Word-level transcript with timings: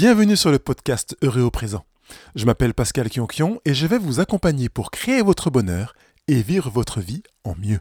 Bienvenue 0.00 0.36
sur 0.36 0.52
le 0.52 0.60
podcast 0.60 1.16
Heureux 1.22 1.42
au 1.42 1.50
présent. 1.50 1.84
Je 2.36 2.46
m'appelle 2.46 2.72
Pascal 2.72 3.10
Kionkion 3.10 3.60
et 3.64 3.74
je 3.74 3.84
vais 3.84 3.98
vous 3.98 4.20
accompagner 4.20 4.68
pour 4.68 4.92
créer 4.92 5.22
votre 5.22 5.50
bonheur 5.50 5.92
et 6.28 6.40
vivre 6.40 6.70
votre 6.70 7.00
vie 7.00 7.24
en 7.42 7.56
mieux. 7.56 7.80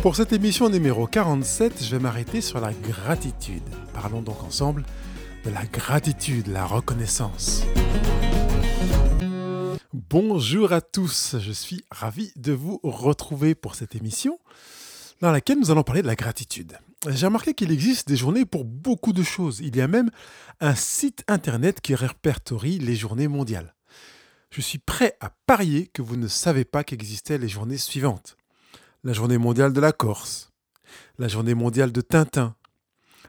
Pour 0.00 0.14
cette 0.14 0.32
émission 0.32 0.68
numéro 0.68 1.08
47, 1.08 1.82
je 1.82 1.96
vais 1.96 2.00
m'arrêter 2.00 2.40
sur 2.40 2.60
la 2.60 2.72
gratitude. 2.72 3.68
Parlons 3.92 4.22
donc 4.22 4.44
ensemble 4.44 4.84
de 5.44 5.50
la 5.50 5.64
gratitude, 5.64 6.46
la 6.46 6.66
reconnaissance. 6.66 7.64
Bonjour 9.92 10.72
à 10.72 10.82
tous, 10.82 11.34
je 11.40 11.50
suis 11.50 11.84
ravi 11.90 12.30
de 12.36 12.52
vous 12.52 12.78
retrouver 12.84 13.56
pour 13.56 13.74
cette 13.74 13.96
émission 13.96 14.38
dans 15.20 15.32
laquelle 15.32 15.58
nous 15.58 15.72
allons 15.72 15.82
parler 15.82 16.02
de 16.02 16.06
la 16.06 16.14
gratitude. 16.14 16.78
J'ai 17.08 17.26
remarqué 17.26 17.54
qu'il 17.54 17.72
existe 17.72 18.06
des 18.06 18.14
journées 18.14 18.44
pour 18.44 18.64
beaucoup 18.64 19.12
de 19.12 19.24
choses. 19.24 19.58
Il 19.58 19.74
y 19.74 19.80
a 19.80 19.88
même 19.88 20.12
un 20.60 20.76
site 20.76 21.24
internet 21.26 21.80
qui 21.80 21.96
répertorie 21.96 22.78
les 22.78 22.94
journées 22.94 23.26
mondiales. 23.26 23.74
Je 24.50 24.60
suis 24.60 24.78
prêt 24.78 25.16
à 25.18 25.30
parier 25.46 25.88
que 25.88 26.02
vous 26.02 26.14
ne 26.14 26.28
savez 26.28 26.64
pas 26.64 26.84
qu'existaient 26.84 27.38
les 27.38 27.48
journées 27.48 27.76
suivantes. 27.76 28.36
La 29.02 29.12
journée 29.12 29.38
mondiale 29.38 29.72
de 29.72 29.80
la 29.80 29.90
Corse, 29.90 30.52
la 31.18 31.26
journée 31.26 31.54
mondiale 31.54 31.90
de 31.90 32.00
Tintin, 32.00 32.54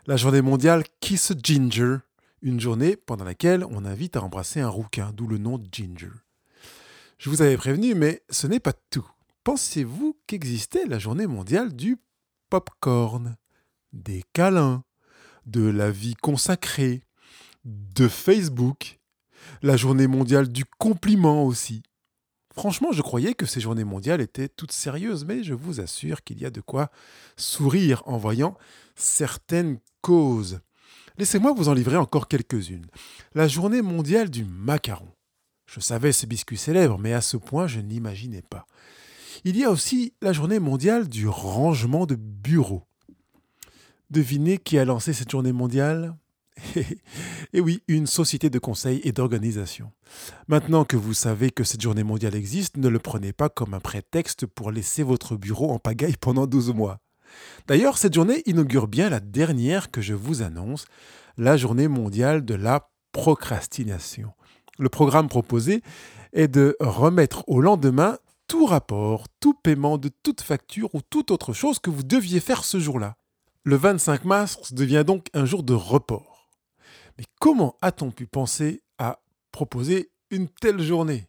la 0.05 0.15
journée 0.15 0.43
mondiale 0.43 0.83
Kiss 0.99 1.33
Ginger, 1.41 1.97
une 2.43 2.59
journée 2.59 2.97
pendant 2.97 3.25
laquelle 3.25 3.65
on 3.71 3.83
invite 3.83 4.15
à 4.15 4.21
embrasser 4.21 4.59
un 4.61 4.69
rouquin, 4.69 5.11
d'où 5.11 5.25
le 5.25 5.39
nom 5.39 5.59
Ginger. 5.71 6.11
Je 7.21 7.29
vous 7.29 7.43
avais 7.43 7.55
prévenu, 7.55 7.93
mais 7.93 8.23
ce 8.31 8.47
n'est 8.47 8.59
pas 8.59 8.73
tout. 8.73 9.07
Pensez-vous 9.43 10.17
qu'existait 10.25 10.87
la 10.87 10.97
journée 10.97 11.27
mondiale 11.27 11.71
du 11.71 11.97
popcorn, 12.49 13.37
des 13.93 14.23
câlins, 14.33 14.83
de 15.45 15.61
la 15.61 15.91
vie 15.91 16.15
consacrée, 16.15 17.03
de 17.63 18.07
Facebook, 18.07 18.99
la 19.61 19.77
journée 19.77 20.07
mondiale 20.07 20.47
du 20.47 20.65
compliment 20.79 21.45
aussi 21.45 21.83
Franchement, 22.55 22.91
je 22.91 23.03
croyais 23.03 23.35
que 23.35 23.45
ces 23.45 23.61
journées 23.61 23.83
mondiales 23.83 24.21
étaient 24.21 24.49
toutes 24.49 24.71
sérieuses, 24.71 25.23
mais 25.23 25.43
je 25.43 25.53
vous 25.53 25.79
assure 25.79 26.23
qu'il 26.23 26.41
y 26.41 26.45
a 26.47 26.49
de 26.49 26.59
quoi 26.59 26.89
sourire 27.37 28.01
en 28.07 28.17
voyant 28.17 28.57
certaines 28.95 29.77
causes. 30.01 30.59
Laissez-moi 31.19 31.53
vous 31.53 31.69
en 31.69 31.75
livrer 31.75 31.97
encore 31.97 32.27
quelques-unes. 32.27 32.87
La 33.35 33.47
journée 33.47 33.83
mondiale 33.83 34.31
du 34.31 34.43
macaron. 34.43 35.13
Je 35.73 35.79
savais 35.79 36.11
ce 36.11 36.25
biscuit 36.25 36.57
célèbre, 36.57 36.97
mais 36.99 37.13
à 37.13 37.21
ce 37.21 37.37
point, 37.37 37.65
je 37.65 37.79
n'imaginais 37.79 38.41
pas. 38.41 38.67
Il 39.45 39.55
y 39.55 39.63
a 39.63 39.71
aussi 39.71 40.13
la 40.21 40.33
journée 40.33 40.59
mondiale 40.59 41.07
du 41.07 41.29
rangement 41.29 42.05
de 42.05 42.15
bureaux. 42.15 42.83
Devinez 44.09 44.57
qui 44.57 44.77
a 44.77 44.83
lancé 44.83 45.13
cette 45.13 45.31
journée 45.31 45.53
mondiale? 45.53 46.17
Et 47.53 47.61
oui, 47.61 47.81
une 47.87 48.05
société 48.05 48.49
de 48.49 48.59
conseil 48.59 48.99
et 49.05 49.13
d'organisation. 49.13 49.93
Maintenant 50.49 50.83
que 50.83 50.97
vous 50.97 51.13
savez 51.13 51.51
que 51.51 51.63
cette 51.63 51.79
journée 51.79 52.03
mondiale 52.03 52.35
existe, 52.35 52.75
ne 52.75 52.89
le 52.89 52.99
prenez 52.99 53.31
pas 53.31 53.47
comme 53.47 53.73
un 53.73 53.79
prétexte 53.79 54.45
pour 54.45 54.71
laisser 54.71 55.03
votre 55.03 55.37
bureau 55.37 55.71
en 55.71 55.79
pagaille 55.79 56.17
pendant 56.19 56.47
12 56.47 56.73
mois. 56.73 56.99
D'ailleurs, 57.67 57.97
cette 57.97 58.13
journée 58.13 58.43
inaugure 58.45 58.89
bien 58.89 59.09
la 59.09 59.21
dernière 59.21 59.89
que 59.89 60.01
je 60.01 60.15
vous 60.15 60.41
annonce, 60.41 60.83
la 61.37 61.55
journée 61.55 61.87
mondiale 61.87 62.43
de 62.43 62.55
la 62.55 62.89
procrastination. 63.13 64.33
Le 64.81 64.89
programme 64.89 65.29
proposé 65.29 65.83
est 66.33 66.47
de 66.47 66.75
remettre 66.79 67.43
au 67.47 67.61
lendemain 67.61 68.17
tout 68.47 68.65
rapport, 68.65 69.27
tout 69.39 69.53
paiement 69.53 69.99
de 69.99 70.09
toute 70.23 70.41
facture 70.41 70.95
ou 70.95 71.01
toute 71.07 71.29
autre 71.29 71.53
chose 71.53 71.77
que 71.77 71.91
vous 71.91 72.01
deviez 72.01 72.39
faire 72.39 72.63
ce 72.63 72.79
jour-là. 72.79 73.15
Le 73.63 73.75
25 73.75 74.25
mars 74.25 74.73
devient 74.73 75.03
donc 75.05 75.27
un 75.35 75.45
jour 75.45 75.61
de 75.61 75.75
report. 75.75 76.49
Mais 77.19 77.25
comment 77.39 77.77
a-t-on 77.83 78.09
pu 78.09 78.25
penser 78.25 78.81
à 78.97 79.19
proposer 79.51 80.09
une 80.31 80.47
telle 80.47 80.81
journée? 80.81 81.27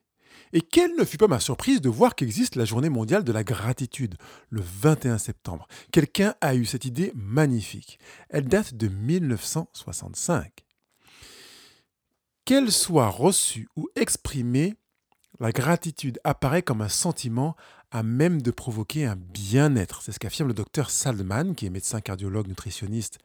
Et 0.54 0.62
quelle 0.62 0.96
ne 0.96 1.04
fut 1.04 1.18
pas 1.18 1.28
ma 1.28 1.38
surprise 1.38 1.82
de 1.82 1.90
voir 1.90 2.14
qu'existe 2.14 2.56
la 2.56 2.64
journée 2.64 2.88
mondiale 2.88 3.22
de 3.22 3.32
la 3.32 3.44
gratitude, 3.44 4.14
le 4.48 4.62
21 4.62 5.18
septembre. 5.18 5.68
Quelqu'un 5.92 6.36
a 6.40 6.54
eu 6.54 6.64
cette 6.64 6.86
idée 6.86 7.12
magnifique. 7.14 7.98
Elle 8.30 8.48
date 8.48 8.72
de 8.72 8.88
1965 8.88 10.64
qu'elle 12.44 12.72
soit 12.72 13.08
reçue 13.08 13.68
ou 13.76 13.88
exprimée, 13.96 14.74
la 15.40 15.52
gratitude 15.52 16.20
apparaît 16.24 16.62
comme 16.62 16.82
un 16.82 16.88
sentiment 16.88 17.56
à 17.90 18.02
même 18.02 18.40
de 18.42 18.50
provoquer 18.50 19.06
un 19.06 19.16
bien-être. 19.16 20.02
C'est 20.02 20.12
ce 20.12 20.18
qu'affirme 20.18 20.48
le 20.48 20.54
docteur 20.54 20.90
Saldman, 20.90 21.54
qui 21.54 21.66
est 21.66 21.70
médecin 21.70 22.00
cardiologue, 22.00 22.48
nutritionniste 22.48 23.18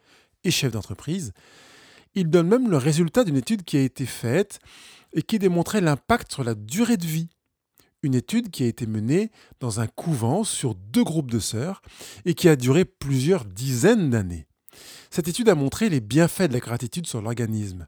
et 0.43 0.51
chef 0.51 0.71
d'entreprise. 0.71 1.33
Il 2.15 2.29
donne 2.29 2.47
même 2.47 2.69
le 2.69 2.77
résultat 2.77 3.23
d'une 3.23 3.37
étude 3.37 3.63
qui 3.63 3.77
a 3.77 3.81
été 3.81 4.05
faite 4.05 4.59
et 5.13 5.21
qui 5.21 5.39
démontrait 5.39 5.81
l'impact 5.81 6.31
sur 6.31 6.43
la 6.43 6.55
durée 6.55 6.97
de 6.97 7.05
vie. 7.05 7.29
Une 8.03 8.15
étude 8.15 8.51
qui 8.51 8.63
a 8.63 8.67
été 8.67 8.85
menée 8.85 9.31
dans 9.59 9.79
un 9.79 9.87
couvent 9.87 10.43
sur 10.43 10.75
deux 10.75 11.03
groupes 11.03 11.31
de 11.31 11.39
sœurs 11.39 11.81
et 12.25 12.33
qui 12.33 12.49
a 12.49 12.55
duré 12.55 12.85
plusieurs 12.85 13.45
dizaines 13.45 14.09
d'années. 14.09 14.47
Cette 15.09 15.27
étude 15.27 15.49
a 15.49 15.55
montré 15.55 15.89
les 15.89 16.01
bienfaits 16.01 16.49
de 16.49 16.53
la 16.53 16.59
gratitude 16.59 17.07
sur 17.07 17.21
l'organisme. 17.21 17.87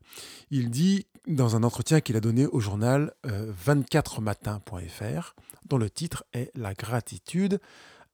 Il 0.50 0.70
dit 0.70 1.06
dans 1.28 1.56
un 1.56 1.64
entretien 1.64 2.02
qu'il 2.02 2.16
a 2.16 2.22
donné 2.22 2.46
au 2.46 2.60
journal 2.60 3.14
24matin.fr, 3.26 5.04
euh, 5.04 5.22
dont 5.66 5.78
le 5.78 5.90
titre 5.90 6.24
est 6.34 6.52
La 6.56 6.74
gratitude, 6.74 7.60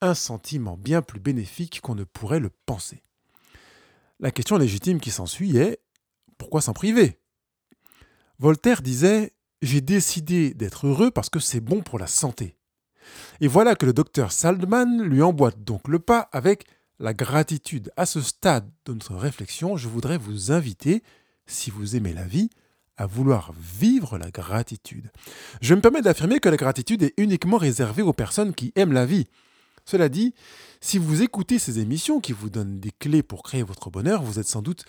un 0.01 0.13
sentiment 0.13 0.77
bien 0.77 1.01
plus 1.01 1.19
bénéfique 1.19 1.81
qu'on 1.81 1.95
ne 1.95 2.03
pourrait 2.03 2.39
le 2.39 2.49
penser. 2.65 3.01
La 4.19 4.31
question 4.31 4.57
légitime 4.57 4.99
qui 4.99 5.11
s'ensuit 5.11 5.57
est 5.57 5.79
pourquoi 6.37 6.61
s'en 6.61 6.73
priver? 6.73 7.19
Voltaire 8.39 8.81
disait 8.81 9.33
J'ai 9.61 9.81
décidé 9.81 10.53
d'être 10.53 10.87
heureux 10.87 11.11
parce 11.11 11.29
que 11.29 11.39
c'est 11.39 11.61
bon 11.61 11.81
pour 11.81 11.99
la 11.99 12.07
santé. 12.07 12.55
Et 13.39 13.47
voilà 13.47 13.75
que 13.75 13.85
le 13.85 13.93
docteur 13.93 14.31
Saldman 14.31 15.03
lui 15.03 15.21
emboîte 15.21 15.63
donc 15.63 15.87
le 15.87 15.99
pas 15.99 16.29
avec 16.31 16.65
la 16.99 17.13
gratitude. 17.13 17.91
À 17.97 18.05
ce 18.05 18.21
stade 18.21 18.69
de 18.85 18.93
notre 18.93 19.15
réflexion, 19.15 19.77
je 19.77 19.87
voudrais 19.87 20.17
vous 20.17 20.51
inviter, 20.51 21.03
si 21.45 21.69
vous 21.69 21.95
aimez 21.95 22.13
la 22.13 22.23
vie, 22.23 22.49
à 22.97 23.05
vouloir 23.05 23.53
vivre 23.59 24.17
la 24.17 24.31
gratitude. 24.31 25.11
Je 25.61 25.75
me 25.75 25.81
permets 25.81 26.01
d'affirmer 26.01 26.39
que 26.39 26.49
la 26.49 26.57
gratitude 26.57 27.03
est 27.03 27.13
uniquement 27.17 27.57
réservée 27.57 28.01
aux 28.01 28.13
personnes 28.13 28.53
qui 28.53 28.71
aiment 28.75 28.93
la 28.93 29.05
vie. 29.05 29.27
Cela 29.85 30.09
dit, 30.09 30.33
si 30.81 30.97
vous 30.97 31.21
écoutez 31.21 31.59
ces 31.59 31.79
émissions 31.79 32.19
qui 32.19 32.31
vous 32.31 32.49
donnent 32.49 32.79
des 32.79 32.91
clés 32.91 33.23
pour 33.23 33.43
créer 33.43 33.63
votre 33.63 33.89
bonheur, 33.89 34.23
vous 34.23 34.39
êtes 34.39 34.47
sans 34.47 34.61
doute 34.61 34.85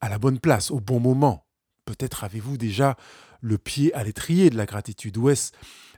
à 0.00 0.08
la 0.08 0.18
bonne 0.18 0.38
place, 0.38 0.70
au 0.70 0.80
bon 0.80 1.00
moment. 1.00 1.46
Peut-être 1.84 2.24
avez-vous 2.24 2.56
déjà 2.56 2.96
le 3.40 3.58
pied 3.58 3.92
à 3.94 4.04
l'étrier 4.04 4.50
de 4.50 4.56
la 4.56 4.66
gratitude, 4.66 5.16
ou 5.16 5.28
est-ce 5.30 5.52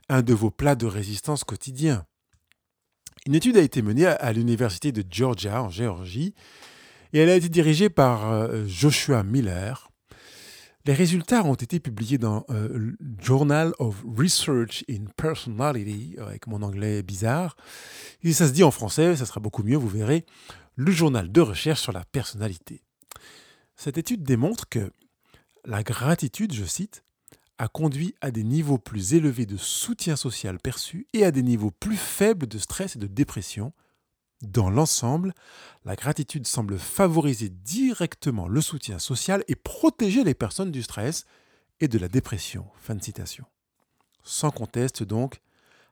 un 0.09 0.21
de 0.21 0.33
vos 0.33 0.51
plats 0.51 0.75
de 0.75 0.85
résistance 0.85 1.43
quotidiens 1.43 2.05
Une 3.25 3.35
étude 3.35 3.57
a 3.57 3.61
été 3.61 3.81
menée 3.81 4.05
à 4.05 4.33
l'université 4.33 4.91
de 4.91 5.03
Georgia, 5.09 5.61
en 5.61 5.69
Géorgie, 5.69 6.33
et 7.13 7.19
elle 7.19 7.29
a 7.29 7.35
été 7.35 7.49
dirigée 7.49 7.89
par 7.89 8.31
euh, 8.31 8.65
Joshua 8.67 9.23
Miller, 9.23 9.90
les 10.85 10.93
résultats 10.93 11.43
ont 11.43 11.55
été 11.55 11.79
publiés 11.79 12.17
dans 12.17 12.45
euh, 12.49 12.93
Journal 13.19 13.73
of 13.79 14.03
Research 14.17 14.83
in 14.89 15.05
Personality, 15.15 16.15
avec 16.19 16.47
mon 16.47 16.61
anglais 16.61 17.03
bizarre. 17.03 17.55
Et 18.23 18.33
ça 18.33 18.47
se 18.47 18.53
dit 18.53 18.63
en 18.63 18.71
français, 18.71 19.15
ça 19.15 19.25
sera 19.25 19.39
beaucoup 19.39 19.63
mieux, 19.63 19.77
vous 19.77 19.87
verrez, 19.87 20.25
le 20.75 20.91
journal 20.91 21.31
de 21.31 21.41
recherche 21.41 21.81
sur 21.81 21.91
la 21.91 22.03
personnalité. 22.05 22.81
Cette 23.75 23.97
étude 23.97 24.23
démontre 24.23 24.67
que 24.69 24.91
la 25.65 25.83
gratitude, 25.83 26.53
je 26.53 26.65
cite, 26.65 27.03
a 27.57 27.67
conduit 27.67 28.15
à 28.21 28.31
des 28.31 28.43
niveaux 28.43 28.79
plus 28.79 29.13
élevés 29.13 29.45
de 29.45 29.57
soutien 29.57 30.15
social 30.15 30.57
perçu 30.57 31.05
et 31.13 31.23
à 31.23 31.31
des 31.31 31.43
niveaux 31.43 31.69
plus 31.69 31.97
faibles 31.97 32.47
de 32.47 32.57
stress 32.57 32.95
et 32.95 32.99
de 32.99 33.05
dépression, 33.05 33.71
dans 34.41 34.69
l'ensemble, 34.69 35.33
la 35.85 35.95
gratitude 35.95 36.47
semble 36.47 36.77
favoriser 36.77 37.49
directement 37.49 38.47
le 38.47 38.61
soutien 38.61 38.99
social 38.99 39.43
et 39.47 39.55
protéger 39.55 40.23
les 40.23 40.33
personnes 40.33 40.71
du 40.71 40.83
stress 40.83 41.25
et 41.79 41.87
de 41.87 41.97
la 41.97 42.07
dépression. 42.07 42.67
Fin 42.75 42.95
de 42.95 43.03
citation. 43.03 43.45
Sans 44.23 44.51
conteste 44.51 45.03
donc, 45.03 45.41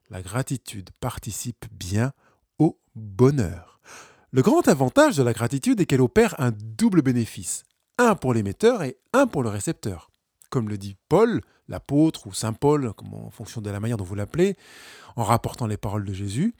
la 0.09 0.21
gratitude 0.21 0.89
participe 0.99 1.65
bien 1.71 2.13
au 2.57 2.79
bonheur. 2.95 3.79
Le 4.31 4.41
grand 4.41 4.67
avantage 4.67 5.17
de 5.17 5.23
la 5.23 5.33
gratitude 5.33 5.81
est 5.81 5.85
qu'elle 5.85 6.01
opère 6.01 6.39
un 6.39 6.51
double 6.51 7.01
bénéfice, 7.01 7.63
un 7.97 8.15
pour 8.15 8.33
l'émetteur 8.33 8.83
et 8.83 8.97
un 9.13 9.25
pour 9.25 9.43
le 9.43 9.49
récepteur. 9.49 10.11
Comme 10.49 10.69
le 10.69 10.77
dit 10.77 10.95
Paul, 11.09 11.41
l'apôtre 11.67 12.27
ou 12.27 12.33
Saint 12.33 12.53
Paul, 12.53 12.91
en 12.97 13.29
fonction 13.31 13.61
de 13.61 13.69
la 13.69 13.79
manière 13.79 13.97
dont 13.97 14.03
vous 14.03 14.15
l'appelez, 14.15 14.55
en 15.15 15.23
rapportant 15.23 15.67
les 15.67 15.77
paroles 15.77 16.05
de 16.05 16.13
Jésus, 16.13 16.55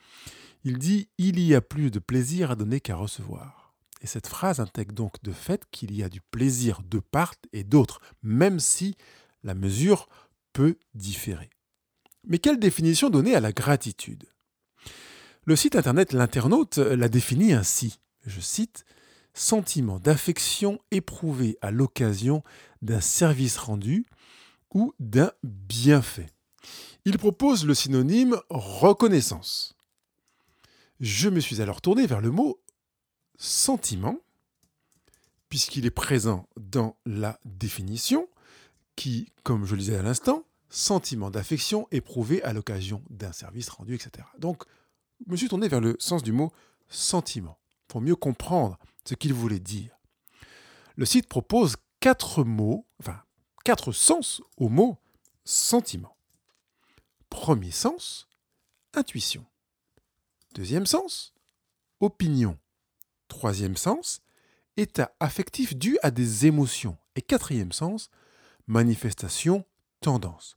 il 0.64 0.78
dit 0.78 1.08
Il 1.18 1.40
y 1.40 1.54
a 1.54 1.60
plus 1.60 1.90
de 1.90 1.98
plaisir 1.98 2.50
à 2.50 2.56
donner 2.56 2.80
qu'à 2.80 2.96
recevoir. 2.96 3.74
Et 4.02 4.06
cette 4.06 4.26
phrase 4.26 4.60
intègre 4.60 4.94
donc 4.94 5.22
de 5.22 5.32
fait 5.32 5.64
qu'il 5.70 5.94
y 5.94 6.02
a 6.02 6.08
du 6.08 6.20
plaisir 6.20 6.80
de 6.82 6.98
part 6.98 7.34
et 7.52 7.64
d'autre, 7.64 8.00
même 8.22 8.58
si 8.58 8.96
la 9.42 9.54
mesure 9.54 10.08
peut 10.52 10.78
différer. 10.94 11.50
Mais 12.26 12.38
quelle 12.38 12.58
définition 12.58 13.10
donner 13.10 13.34
à 13.34 13.40
la 13.40 13.52
gratitude? 13.52 14.26
Le 15.44 15.56
site 15.56 15.76
internet 15.76 16.12
L'internaute 16.12 16.78
l'a 16.78 17.08
définit 17.08 17.52
ainsi, 17.52 17.98
je 18.26 18.40
cite, 18.40 18.84
Sentiment 19.32 20.00
d'affection 20.00 20.80
éprouvé 20.90 21.56
à 21.62 21.70
l'occasion 21.70 22.42
d'un 22.82 23.00
service 23.00 23.58
rendu 23.58 24.04
ou 24.74 24.92
d'un 24.98 25.30
bienfait. 25.44 26.26
Il 27.04 27.16
propose 27.16 27.64
le 27.64 27.74
synonyme 27.74 28.36
reconnaissance. 28.50 29.76
Je 31.00 31.30
me 31.30 31.40
suis 31.40 31.62
alors 31.62 31.80
tourné 31.80 32.06
vers 32.06 32.20
le 32.20 32.30
mot 32.30 32.60
sentiment, 33.38 34.18
puisqu'il 35.48 35.86
est 35.86 35.90
présent 35.90 36.46
dans 36.58 36.96
la 37.06 37.40
définition, 37.46 38.28
qui, 38.96 39.32
comme 39.42 39.64
je 39.64 39.74
le 39.74 39.80
disais 39.80 39.96
à 39.96 40.02
l'instant, 40.02 40.44
sentiment 40.68 41.30
d'affection 41.30 41.88
éprouvé 41.90 42.42
à 42.42 42.52
l'occasion 42.52 43.02
d'un 43.08 43.32
service 43.32 43.70
rendu, 43.70 43.94
etc. 43.94 44.26
Donc, 44.38 44.64
je 45.26 45.32
me 45.32 45.36
suis 45.36 45.48
tourné 45.48 45.68
vers 45.68 45.80
le 45.80 45.96
sens 45.98 46.22
du 46.22 46.32
mot 46.32 46.52
sentiment, 46.88 47.58
pour 47.88 48.02
mieux 48.02 48.16
comprendre 48.16 48.78
ce 49.04 49.14
qu'il 49.14 49.32
voulait 49.32 49.58
dire. 49.58 49.98
Le 50.96 51.06
site 51.06 51.28
propose 51.28 51.76
quatre 52.00 52.44
mots, 52.44 52.86
enfin 53.00 53.22
quatre 53.64 53.92
sens 53.92 54.42
au 54.58 54.68
mot 54.68 54.98
sentiment. 55.44 56.14
Premier 57.30 57.70
sens, 57.70 58.28
intuition. 58.92 59.46
Deuxième 60.54 60.86
sens, 60.86 61.32
opinion. 62.00 62.58
Troisième 63.28 63.76
sens, 63.76 64.20
état 64.76 65.14
affectif 65.20 65.76
dû 65.76 65.96
à 66.02 66.10
des 66.10 66.46
émotions. 66.46 66.96
Et 67.14 67.22
quatrième 67.22 67.70
sens, 67.70 68.10
manifestation, 68.66 69.64
tendance. 70.00 70.56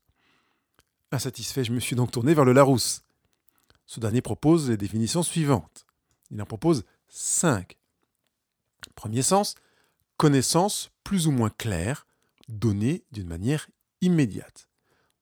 Insatisfait, 1.12 1.64
je 1.64 1.72
me 1.72 1.80
suis 1.80 1.96
donc 1.96 2.12
tourné 2.12 2.34
vers 2.34 2.46
le 2.46 2.54
Larousse. 2.54 3.04
Ce 3.86 4.00
dernier 4.00 4.22
propose 4.22 4.70
les 4.70 4.78
définitions 4.78 5.22
suivantes. 5.22 5.86
Il 6.32 6.42
en 6.42 6.46
propose 6.46 6.86
cinq. 7.08 7.78
Premier 8.96 9.22
sens, 9.22 9.54
connaissance 10.18 10.90
plus 11.04 11.28
ou 11.28 11.32
moins 11.32 11.52
claire, 11.52 12.08
donnée 12.48 13.04
d'une 13.12 13.28
manière 13.28 13.70
immédiate. 14.02 14.68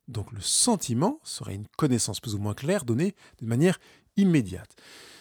Donc 0.07 0.31
le 0.31 0.41
sentiment 0.41 1.19
serait 1.23 1.55
une 1.55 1.67
connaissance 1.77 2.19
plus 2.19 2.35
ou 2.35 2.39
moins 2.39 2.53
claire 2.53 2.85
donnée 2.85 3.15
d'une 3.39 3.47
manière 3.47 3.79
immédiate. 4.17 4.75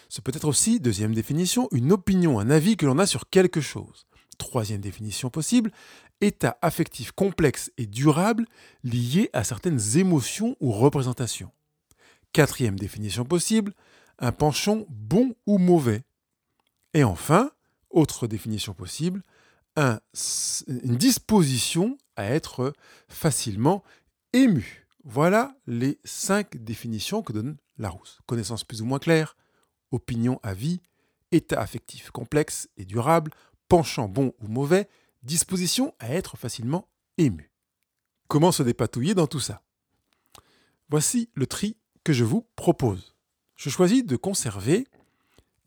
Ce 0.09 0.21
peut 0.21 0.31
être 0.35 0.47
aussi, 0.47 0.79
deuxième 0.79 1.13
définition, 1.13 1.67
une 1.71 1.91
opinion, 1.91 2.39
un 2.39 2.49
avis 2.49 2.75
que 2.75 2.85
l'on 2.85 2.99
a 2.99 3.05
sur 3.05 3.29
quelque 3.29 3.61
chose. 3.61 4.05
Troisième 4.37 4.81
définition 4.81 5.29
possible, 5.29 5.71
état 6.19 6.57
affectif 6.61 7.11
complexe 7.11 7.71
et 7.77 7.85
durable 7.85 8.45
lié 8.83 9.29
à 9.33 9.43
certaines 9.43 9.97
émotions 9.97 10.55
ou 10.59 10.71
représentations. 10.71 11.51
Quatrième 12.33 12.77
définition 12.77 13.25
possible, 13.25 13.73
un 14.19 14.31
penchant 14.31 14.85
bon 14.89 15.35
ou 15.45 15.57
mauvais. 15.57 16.03
Et 16.93 17.03
enfin, 17.03 17.51
autre 17.89 18.27
définition 18.27 18.73
possible, 18.73 19.23
une 19.77 20.97
disposition 20.97 21.97
à 22.15 22.25
être 22.25 22.73
facilement 23.07 23.83
ému. 24.33 24.85
Voilà 25.03 25.55
les 25.67 25.99
cinq 26.03 26.57
définitions 26.57 27.23
que 27.23 27.33
donne 27.33 27.57
Larousse. 27.77 28.19
Connaissance 28.27 28.63
plus 28.63 28.81
ou 28.81 28.85
moins 28.85 28.99
claire, 28.99 29.35
opinion, 29.91 30.39
avis, 30.43 30.81
état 31.31 31.59
affectif 31.59 32.11
complexe 32.11 32.69
et 32.77 32.85
durable, 32.85 33.31
penchant 33.67 34.07
bon 34.07 34.33
ou 34.39 34.47
mauvais, 34.47 34.87
disposition 35.23 35.93
à 35.99 36.13
être 36.13 36.37
facilement 36.37 36.87
ému. 37.17 37.51
Comment 38.27 38.51
se 38.51 38.63
dépatouiller 38.63 39.15
dans 39.15 39.27
tout 39.27 39.39
ça? 39.39 39.61
Voici 40.89 41.29
le 41.33 41.47
tri 41.47 41.77
que 42.03 42.13
je 42.13 42.23
vous 42.23 42.47
propose. 42.55 43.15
Je 43.55 43.69
choisis 43.69 44.05
de 44.05 44.15
conserver 44.15 44.87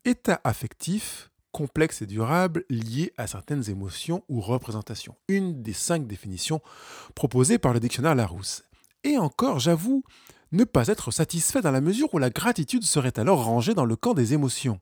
état 0.05 0.39
affectif 0.43 1.31
complexe 1.51 2.01
et 2.01 2.05
durable 2.05 2.65
lié 2.69 3.13
à 3.17 3.27
certaines 3.27 3.69
émotions 3.69 4.23
ou 4.27 4.41
représentations. 4.41 5.15
Une 5.27 5.61
des 5.61 5.73
cinq 5.73 6.05
définitions 6.05 6.61
proposées 7.15 7.57
par 7.57 7.73
le 7.73 7.79
dictionnaire 7.79 8.13
Larousse. 8.15 8.63
Et 9.05 9.19
encore, 9.19 9.59
j'avoue 9.59 10.03
ne 10.51 10.63
pas 10.63 10.87
être 10.87 11.11
satisfait 11.11 11.61
dans 11.61 11.71
la 11.71 11.79
mesure 11.79 12.11
où 12.13 12.17
la 12.17 12.31
gratitude 12.31 12.83
serait 12.83 13.17
alors 13.19 13.43
rangée 13.45 13.75
dans 13.75 13.85
le 13.85 13.95
camp 13.95 14.15
des 14.15 14.33
émotions. 14.33 14.79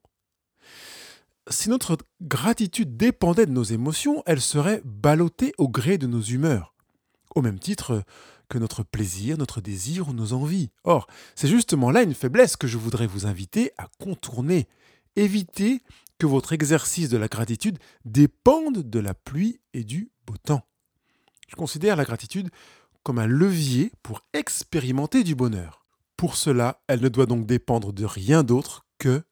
Si 1.50 1.70
notre 1.70 1.98
gratitude 2.22 2.96
dépendait 2.96 3.46
de 3.46 3.52
nos 3.52 3.64
émotions, 3.64 4.24
elle 4.26 4.40
serait 4.40 4.82
ballottée 4.86 5.52
au 5.58 5.68
gré 5.68 5.98
de 5.98 6.08
nos 6.08 6.22
humeurs, 6.22 6.74
au 7.36 7.42
même 7.42 7.60
titre 7.60 8.04
que 8.48 8.58
notre 8.58 8.84
plaisir, 8.84 9.38
notre 9.38 9.60
désir 9.60 10.08
ou 10.08 10.14
nos 10.14 10.32
envies. 10.32 10.70
Or, 10.86 11.08
c'est 11.36 11.50
justement 11.50 11.92
là 11.92 12.02
une 12.02 12.14
faiblesse 12.14 12.56
que 12.56 12.68
je 12.68 12.78
voudrais 12.78 13.08
vous 13.08 13.26
inviter 13.26 13.74
à 13.78 13.88
contourner. 14.00 14.70
Évitez 15.18 15.82
que 16.18 16.28
votre 16.28 16.54
exercice 16.54 17.10
de 17.10 17.18
la 17.18 17.28
gratitude 17.28 17.78
dépende 18.06 18.90
de 18.90 19.00
la 19.00 19.14
pluie 19.14 19.60
et 19.74 19.84
du 19.84 20.12
beau 20.26 20.38
temps. 20.38 20.66
Je 21.50 21.56
considère 21.56 21.98
la 21.98 22.06
gratitude 22.06 22.50
comme 23.04 23.20
un 23.20 23.28
levier 23.28 23.92
pour 24.02 24.22
expérimenter 24.34 25.24
du 25.24 25.36
bonheur. 25.36 25.86
Pour 26.18 26.36
cela, 26.38 26.82
elle 26.88 27.02
ne 27.02 27.10
doit 27.10 27.26
donc 27.26 27.46
dépendre 27.46 27.94
de 27.94 28.06
rien 28.06 28.44
d'autre 28.44 28.86
que 28.98 29.24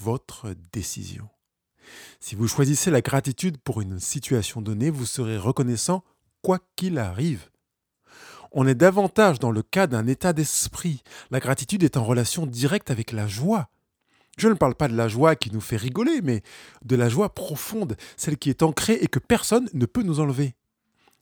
votre 0.00 0.54
décision. 0.72 1.28
Si 2.20 2.34
vous 2.34 2.48
choisissez 2.48 2.90
la 2.90 3.00
gratitude 3.00 3.58
pour 3.58 3.80
une 3.80 4.00
situation 4.00 4.60
donnée, 4.60 4.90
vous 4.90 5.06
serez 5.06 5.38
reconnaissant 5.38 6.04
quoi 6.42 6.60
qu'il 6.76 6.98
arrive. 6.98 7.48
On 8.52 8.66
est 8.66 8.74
davantage 8.74 9.38
dans 9.38 9.50
le 9.50 9.62
cas 9.62 9.86
d'un 9.86 10.06
état 10.06 10.32
d'esprit. 10.32 11.02
La 11.30 11.40
gratitude 11.40 11.82
est 11.82 11.96
en 11.96 12.04
relation 12.04 12.46
directe 12.46 12.90
avec 12.90 13.12
la 13.12 13.26
joie. 13.26 13.68
Je 14.38 14.48
ne 14.48 14.54
parle 14.54 14.74
pas 14.74 14.88
de 14.88 14.96
la 14.96 15.08
joie 15.08 15.34
qui 15.34 15.50
nous 15.50 15.60
fait 15.60 15.76
rigoler, 15.76 16.20
mais 16.22 16.42
de 16.84 16.96
la 16.96 17.08
joie 17.08 17.34
profonde, 17.34 17.96
celle 18.16 18.36
qui 18.36 18.50
est 18.50 18.62
ancrée 18.62 18.98
et 19.00 19.08
que 19.08 19.18
personne 19.18 19.68
ne 19.72 19.86
peut 19.86 20.02
nous 20.02 20.20
enlever. 20.20 20.54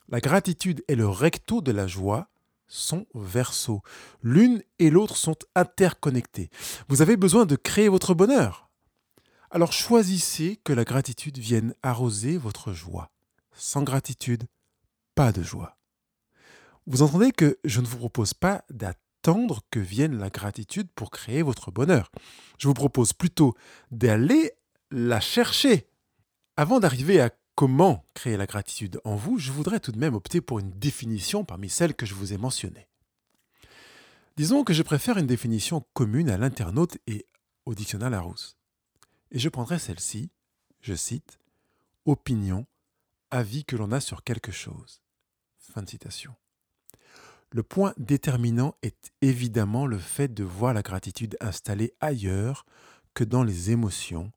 La 0.09 0.21
gratitude 0.21 0.85
et 0.89 0.97
le 0.97 1.09
recto 1.09 1.61
de 1.61 1.73
la 1.73 1.87
joie 1.87 2.29
sont 2.67 3.07
verso. 3.15 3.83
L'une 4.23 4.63
et 4.79 4.91
l'autre 4.91 5.17
sont 5.17 5.37
interconnectées. 5.55 6.51
Vous 6.89 7.03
avez 7.03 7.17
besoin 7.17 7.47
de 7.47 7.57
créer 7.57 7.89
votre 7.89 8.15
bonheur. 8.15 8.69
Alors 9.51 9.73
choisissez 9.73 10.61
que 10.65 10.73
la 10.73 10.85
gratitude 10.85 11.39
vienne 11.39 11.75
arroser 11.83 12.37
votre 12.37 12.73
joie. 12.73 13.11
Sans 13.53 13.83
gratitude, 13.83 14.45
pas 15.15 15.33
de 15.33 15.43
joie. 15.43 15.77
Vous 16.87 17.03
entendez 17.03 17.31
que 17.31 17.59
je 17.65 17.81
ne 17.81 17.87
vous 17.87 17.99
propose 17.99 18.35
pas 18.35 18.65
d'attendre 18.69 19.63
que 19.71 19.81
vienne 19.81 20.19
la 20.19 20.29
gratitude 20.29 20.89
pour 20.95 21.11
créer 21.11 21.43
votre 21.43 21.71
bonheur. 21.71 22.11
Je 22.59 22.69
vous 22.69 22.75
propose 22.75 23.13
plutôt 23.13 23.55
d'aller 23.91 24.53
la 24.91 25.21
chercher. 25.21 25.89
Avant 26.57 26.81
d'arriver 26.81 27.21
à 27.21 27.31
comment 27.55 28.05
créer 28.15 28.37
la 28.37 28.47
gratitude 28.47 29.01
en 29.05 29.17
vous, 29.17 29.39
je 29.39 29.53
voudrais 29.53 29.81
tout 29.81 29.93
de 29.93 29.99
même 29.99 30.15
opter 30.15 30.41
pour 30.41 30.59
une 30.59 30.71
définition 30.71 31.45
parmi 31.45 31.69
celles 31.69 31.95
que 31.95 32.07
je 32.07 32.15
vous 32.15 32.33
ai 32.33 32.39
mentionnées. 32.39 32.89
Disons 34.37 34.65
que 34.65 34.73
je 34.73 34.83
préfère 34.83 35.17
une 35.17 35.27
définition 35.27 35.87
commune 35.93 36.31
à 36.31 36.37
l'internaute 36.37 36.99
et 37.07 37.27
au 37.67 37.75
dictionnaire 37.75 38.11
Larousse. 38.11 38.57
Et 39.31 39.39
je 39.39 39.49
prendrai 39.49 39.79
celle-ci, 39.79 40.31
je 40.81 40.95
cite, 40.95 41.39
opinion, 42.05 42.67
avis 43.31 43.65
que 43.65 43.77
l'on 43.77 43.93
a 43.93 44.01
sur 44.01 44.25
quelque 44.25 44.53
chose. 44.53 45.01
Fin 45.59 45.83
de 45.83 45.89
citation. 45.89 46.35
Le 47.51 47.63
point 47.63 47.95
déterminant 47.97 48.75
est 48.83 49.13
évidemment 49.23 49.87
le 49.87 49.99
fait 49.99 50.35
de 50.35 50.43
voir 50.43 50.75
la 50.75 50.83
gratitude 50.83 51.37
installée 51.41 51.95
ailleurs 52.01 52.67
que 53.15 53.23
dans 53.23 53.45
les 53.45 53.71
émotions, 53.71 54.33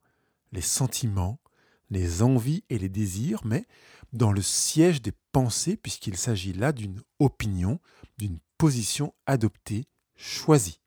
les 0.52 0.62
sentiments, 0.62 1.40
les 1.89 2.22
envies 2.22 2.63
et 2.70 2.77
les 2.77 2.89
désirs, 2.89 3.41
mais 3.46 3.65
dans 4.13 4.32
le 4.32 4.41
siège 4.41 5.01
des 5.01 5.13
pensées, 5.32 5.77
puisqu'il 5.77 6.17
s'agit 6.17 6.53
là 6.53 6.72
d'une 6.72 7.01
opinion, 7.20 7.79
d'une 8.17 8.39
position 8.58 9.13
adoptée, 9.25 9.86
choisie. 10.15 10.79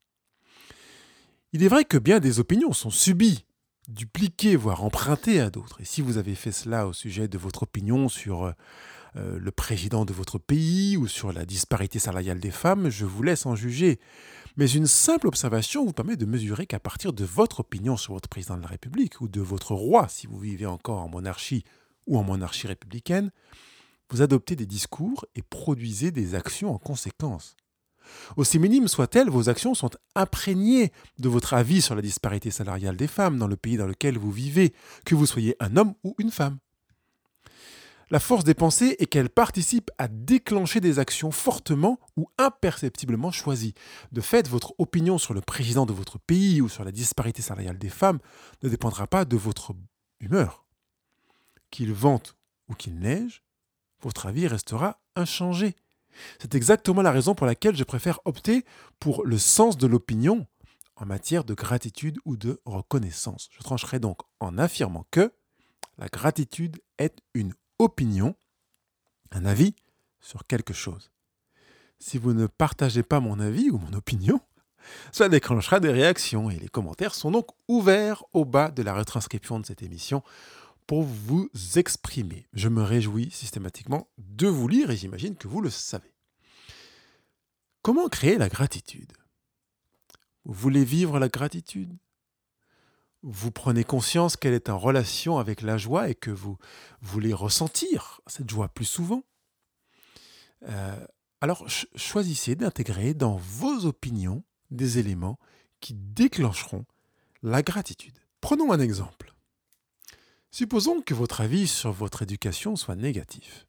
Il 1.53 1.63
est 1.63 1.67
vrai 1.67 1.85
que 1.85 1.97
bien 1.97 2.19
des 2.19 2.39
opinions 2.39 2.73
sont 2.73 2.89
subies, 2.89 3.45
dupliquées, 3.87 4.55
voire 4.55 4.83
empruntées 4.83 5.39
à 5.39 5.49
d'autres. 5.49 5.81
Et 5.81 5.85
si 5.85 6.01
vous 6.01 6.17
avez 6.17 6.35
fait 6.35 6.51
cela 6.51 6.87
au 6.87 6.93
sujet 6.93 7.27
de 7.27 7.37
votre 7.37 7.63
opinion 7.63 8.09
sur 8.09 8.43
euh, 8.43 8.51
euh, 9.17 9.37
le 9.39 9.51
président 9.51 10.05
de 10.05 10.13
votre 10.13 10.37
pays 10.37 10.95
ou 10.95 11.07
sur 11.07 11.33
la 11.33 11.45
disparité 11.45 11.99
salariale 11.99 12.39
des 12.39 12.51
femmes, 12.51 12.89
je 12.89 13.05
vous 13.05 13.23
laisse 13.23 13.45
en 13.45 13.55
juger. 13.55 13.99
Mais 14.57 14.69
une 14.69 14.87
simple 14.87 15.27
observation 15.27 15.85
vous 15.85 15.93
permet 15.93 16.17
de 16.17 16.25
mesurer 16.25 16.65
qu'à 16.65 16.79
partir 16.79 17.13
de 17.13 17.23
votre 17.23 17.61
opinion 17.61 17.95
sur 17.97 18.13
votre 18.13 18.29
président 18.29 18.57
de 18.57 18.61
la 18.61 18.67
République 18.67 19.21
ou 19.21 19.27
de 19.27 19.41
votre 19.41 19.73
roi, 19.73 20.07
si 20.09 20.27
vous 20.27 20.39
vivez 20.39 20.65
encore 20.65 20.99
en 20.99 21.09
monarchie 21.09 21.63
ou 22.07 22.17
en 22.17 22.23
monarchie 22.23 22.67
républicaine, 22.67 23.31
vous 24.09 24.21
adoptez 24.21 24.55
des 24.55 24.65
discours 24.65 25.25
et 25.35 25.41
produisez 25.41 26.11
des 26.11 26.35
actions 26.35 26.73
en 26.73 26.77
conséquence. 26.77 27.55
Aussi 28.35 28.59
minimes 28.59 28.89
soient-elles, 28.89 29.29
vos 29.29 29.47
actions 29.47 29.73
sont 29.73 29.91
imprégnées 30.15 30.91
de 31.19 31.29
votre 31.29 31.53
avis 31.53 31.81
sur 31.81 31.95
la 31.95 32.01
disparité 32.01 32.51
salariale 32.51 32.97
des 32.97 33.07
femmes 33.07 33.37
dans 33.37 33.47
le 33.47 33.55
pays 33.55 33.77
dans 33.77 33.87
lequel 33.87 34.17
vous 34.17 34.31
vivez, 34.31 34.73
que 35.05 35.15
vous 35.15 35.25
soyez 35.25 35.55
un 35.59 35.77
homme 35.77 35.93
ou 36.03 36.15
une 36.17 36.31
femme. 36.31 36.57
La 38.11 38.19
force 38.19 38.43
des 38.43 38.53
pensées 38.53 38.97
est 38.99 39.05
qu'elles 39.05 39.29
participent 39.29 39.89
à 39.97 40.09
déclencher 40.09 40.81
des 40.81 40.99
actions 40.99 41.31
fortement 41.31 41.97
ou 42.17 42.27
imperceptiblement 42.37 43.31
choisies. 43.31 43.73
De 44.11 44.19
fait, 44.19 44.49
votre 44.49 44.73
opinion 44.79 45.17
sur 45.17 45.33
le 45.33 45.39
président 45.39 45.85
de 45.85 45.93
votre 45.93 46.19
pays 46.19 46.59
ou 46.59 46.67
sur 46.67 46.83
la 46.83 46.91
disparité 46.91 47.41
salariale 47.41 47.77
des 47.77 47.89
femmes 47.89 48.19
ne 48.63 48.69
dépendra 48.69 49.07
pas 49.07 49.23
de 49.23 49.37
votre 49.37 49.73
humeur. 50.19 50.65
Qu'il 51.69 51.93
vente 51.93 52.35
ou 52.67 52.73
qu'il 52.73 52.99
neige, 52.99 53.43
votre 54.01 54.25
avis 54.25 54.45
restera 54.45 54.99
inchangé. 55.15 55.77
C'est 56.41 56.53
exactement 56.53 57.01
la 57.01 57.11
raison 57.11 57.33
pour 57.33 57.47
laquelle 57.47 57.77
je 57.77 57.85
préfère 57.85 58.19
opter 58.25 58.65
pour 58.99 59.25
le 59.25 59.37
sens 59.37 59.77
de 59.77 59.87
l'opinion 59.87 60.45
en 60.97 61.05
matière 61.05 61.45
de 61.45 61.53
gratitude 61.53 62.19
ou 62.25 62.35
de 62.35 62.59
reconnaissance. 62.65 63.47
Je 63.53 63.63
trancherai 63.63 63.99
donc 63.99 64.19
en 64.41 64.57
affirmant 64.57 65.05
que 65.11 65.31
la 65.97 66.09
gratitude 66.09 66.81
est 66.97 67.21
une 67.33 67.53
opinion, 67.81 68.35
un 69.31 69.45
avis 69.45 69.75
sur 70.19 70.45
quelque 70.45 70.73
chose. 70.73 71.11
Si 71.99 72.17
vous 72.17 72.33
ne 72.33 72.47
partagez 72.47 73.03
pas 73.03 73.19
mon 73.19 73.39
avis 73.39 73.69
ou 73.71 73.79
mon 73.79 73.93
opinion, 73.93 74.39
ça 75.11 75.29
déclenchera 75.29 75.79
des 75.79 75.91
réactions 75.91 76.49
et 76.49 76.57
les 76.57 76.69
commentaires 76.69 77.15
sont 77.15 77.31
donc 77.31 77.47
ouverts 77.67 78.23
au 78.33 78.45
bas 78.45 78.69
de 78.69 78.83
la 78.83 78.93
retranscription 78.93 79.59
de 79.59 79.65
cette 79.65 79.81
émission 79.81 80.23
pour 80.85 81.03
vous 81.03 81.49
exprimer. 81.75 82.47
Je 82.53 82.69
me 82.69 82.83
réjouis 82.83 83.31
systématiquement 83.31 84.07
de 84.17 84.47
vous 84.47 84.67
lire 84.67 84.91
et 84.91 84.97
j'imagine 84.97 85.35
que 85.35 85.47
vous 85.47 85.61
le 85.61 85.69
savez. 85.69 86.13
Comment 87.81 88.09
créer 88.09 88.37
la 88.37 88.49
gratitude? 88.49 89.13
Vous 90.45 90.53
voulez 90.53 90.83
vivre 90.83 91.17
la 91.17 91.29
gratitude? 91.29 91.97
Vous 93.23 93.51
prenez 93.51 93.83
conscience 93.83 94.35
qu'elle 94.35 94.53
est 94.53 94.69
en 94.69 94.79
relation 94.79 95.37
avec 95.37 95.61
la 95.61 95.77
joie 95.77 96.09
et 96.09 96.15
que 96.15 96.31
vous 96.31 96.57
voulez 97.01 97.33
ressentir 97.33 98.21
cette 98.27 98.49
joie 98.49 98.69
plus 98.69 98.85
souvent, 98.85 99.23
euh, 100.67 101.05
alors 101.39 101.65
choisissez 101.95 102.55
d'intégrer 102.55 103.13
dans 103.13 103.35
vos 103.35 103.85
opinions 103.85 104.43
des 104.69 104.99
éléments 104.99 105.39
qui 105.79 105.93
déclencheront 105.93 106.85
la 107.43 107.61
gratitude. 107.61 108.17
Prenons 108.39 108.71
un 108.71 108.79
exemple. 108.79 109.33
Supposons 110.51 111.01
que 111.01 111.13
votre 111.13 111.41
avis 111.41 111.67
sur 111.67 111.91
votre 111.91 112.21
éducation 112.21 112.75
soit 112.75 112.95
négatif. 112.95 113.67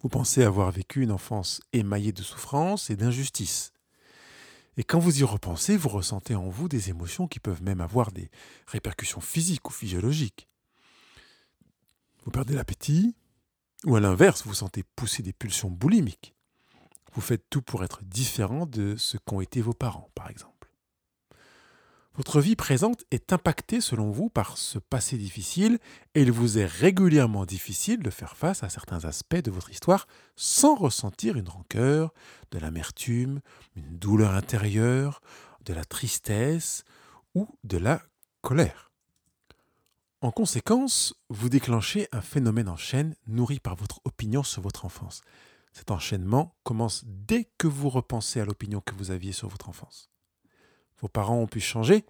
Vous 0.00 0.08
pensez 0.08 0.42
avoir 0.42 0.70
vécu 0.70 1.02
une 1.02 1.12
enfance 1.12 1.60
émaillée 1.72 2.12
de 2.12 2.22
souffrance 2.22 2.90
et 2.90 2.96
d'injustice. 2.96 3.72
Et 4.76 4.84
quand 4.84 4.98
vous 4.98 5.20
y 5.20 5.24
repensez, 5.24 5.76
vous 5.76 5.90
ressentez 5.90 6.34
en 6.34 6.48
vous 6.48 6.68
des 6.68 6.88
émotions 6.88 7.28
qui 7.28 7.40
peuvent 7.40 7.62
même 7.62 7.80
avoir 7.80 8.10
des 8.10 8.30
répercussions 8.66 9.20
physiques 9.20 9.68
ou 9.68 9.72
physiologiques. 9.72 10.48
Vous 12.24 12.30
perdez 12.30 12.54
l'appétit, 12.54 13.14
ou 13.84 13.96
à 13.96 14.00
l'inverse, 14.00 14.46
vous 14.46 14.54
sentez 14.54 14.84
pousser 14.96 15.22
des 15.22 15.32
pulsions 15.32 15.70
boulimiques. 15.70 16.34
Vous 17.12 17.20
faites 17.20 17.44
tout 17.50 17.60
pour 17.60 17.84
être 17.84 18.02
différent 18.04 18.64
de 18.64 18.96
ce 18.96 19.18
qu'ont 19.18 19.40
été 19.40 19.60
vos 19.60 19.74
parents, 19.74 20.10
par 20.14 20.30
exemple. 20.30 20.51
Votre 22.14 22.42
vie 22.42 22.56
présente 22.56 23.04
est 23.10 23.32
impactée 23.32 23.80
selon 23.80 24.10
vous 24.10 24.28
par 24.28 24.58
ce 24.58 24.78
passé 24.78 25.16
difficile 25.16 25.78
et 26.14 26.20
il 26.20 26.30
vous 26.30 26.58
est 26.58 26.66
régulièrement 26.66 27.46
difficile 27.46 28.00
de 28.00 28.10
faire 28.10 28.36
face 28.36 28.62
à 28.62 28.68
certains 28.68 29.06
aspects 29.06 29.42
de 29.42 29.50
votre 29.50 29.70
histoire 29.70 30.06
sans 30.36 30.74
ressentir 30.74 31.36
une 31.38 31.48
rancœur, 31.48 32.12
de 32.50 32.58
l'amertume, 32.58 33.40
une 33.76 33.96
douleur 33.96 34.34
intérieure, 34.34 35.22
de 35.64 35.72
la 35.72 35.86
tristesse 35.86 36.84
ou 37.34 37.48
de 37.64 37.78
la 37.78 38.02
colère. 38.42 38.92
En 40.20 40.30
conséquence, 40.30 41.14
vous 41.30 41.48
déclenchez 41.48 42.08
un 42.12 42.20
phénomène 42.20 42.68
en 42.68 42.76
chaîne 42.76 43.16
nourri 43.26 43.58
par 43.58 43.74
votre 43.74 44.02
opinion 44.04 44.42
sur 44.42 44.60
votre 44.60 44.84
enfance. 44.84 45.22
Cet 45.72 45.90
enchaînement 45.90 46.54
commence 46.62 47.04
dès 47.06 47.50
que 47.56 47.66
vous 47.66 47.88
repensez 47.88 48.38
à 48.38 48.44
l'opinion 48.44 48.82
que 48.82 48.94
vous 48.94 49.10
aviez 49.10 49.32
sur 49.32 49.48
votre 49.48 49.70
enfance. 49.70 50.11
Vos 51.02 51.08
parents 51.08 51.38
ont 51.38 51.46
pu 51.46 51.60
changer 51.60 52.04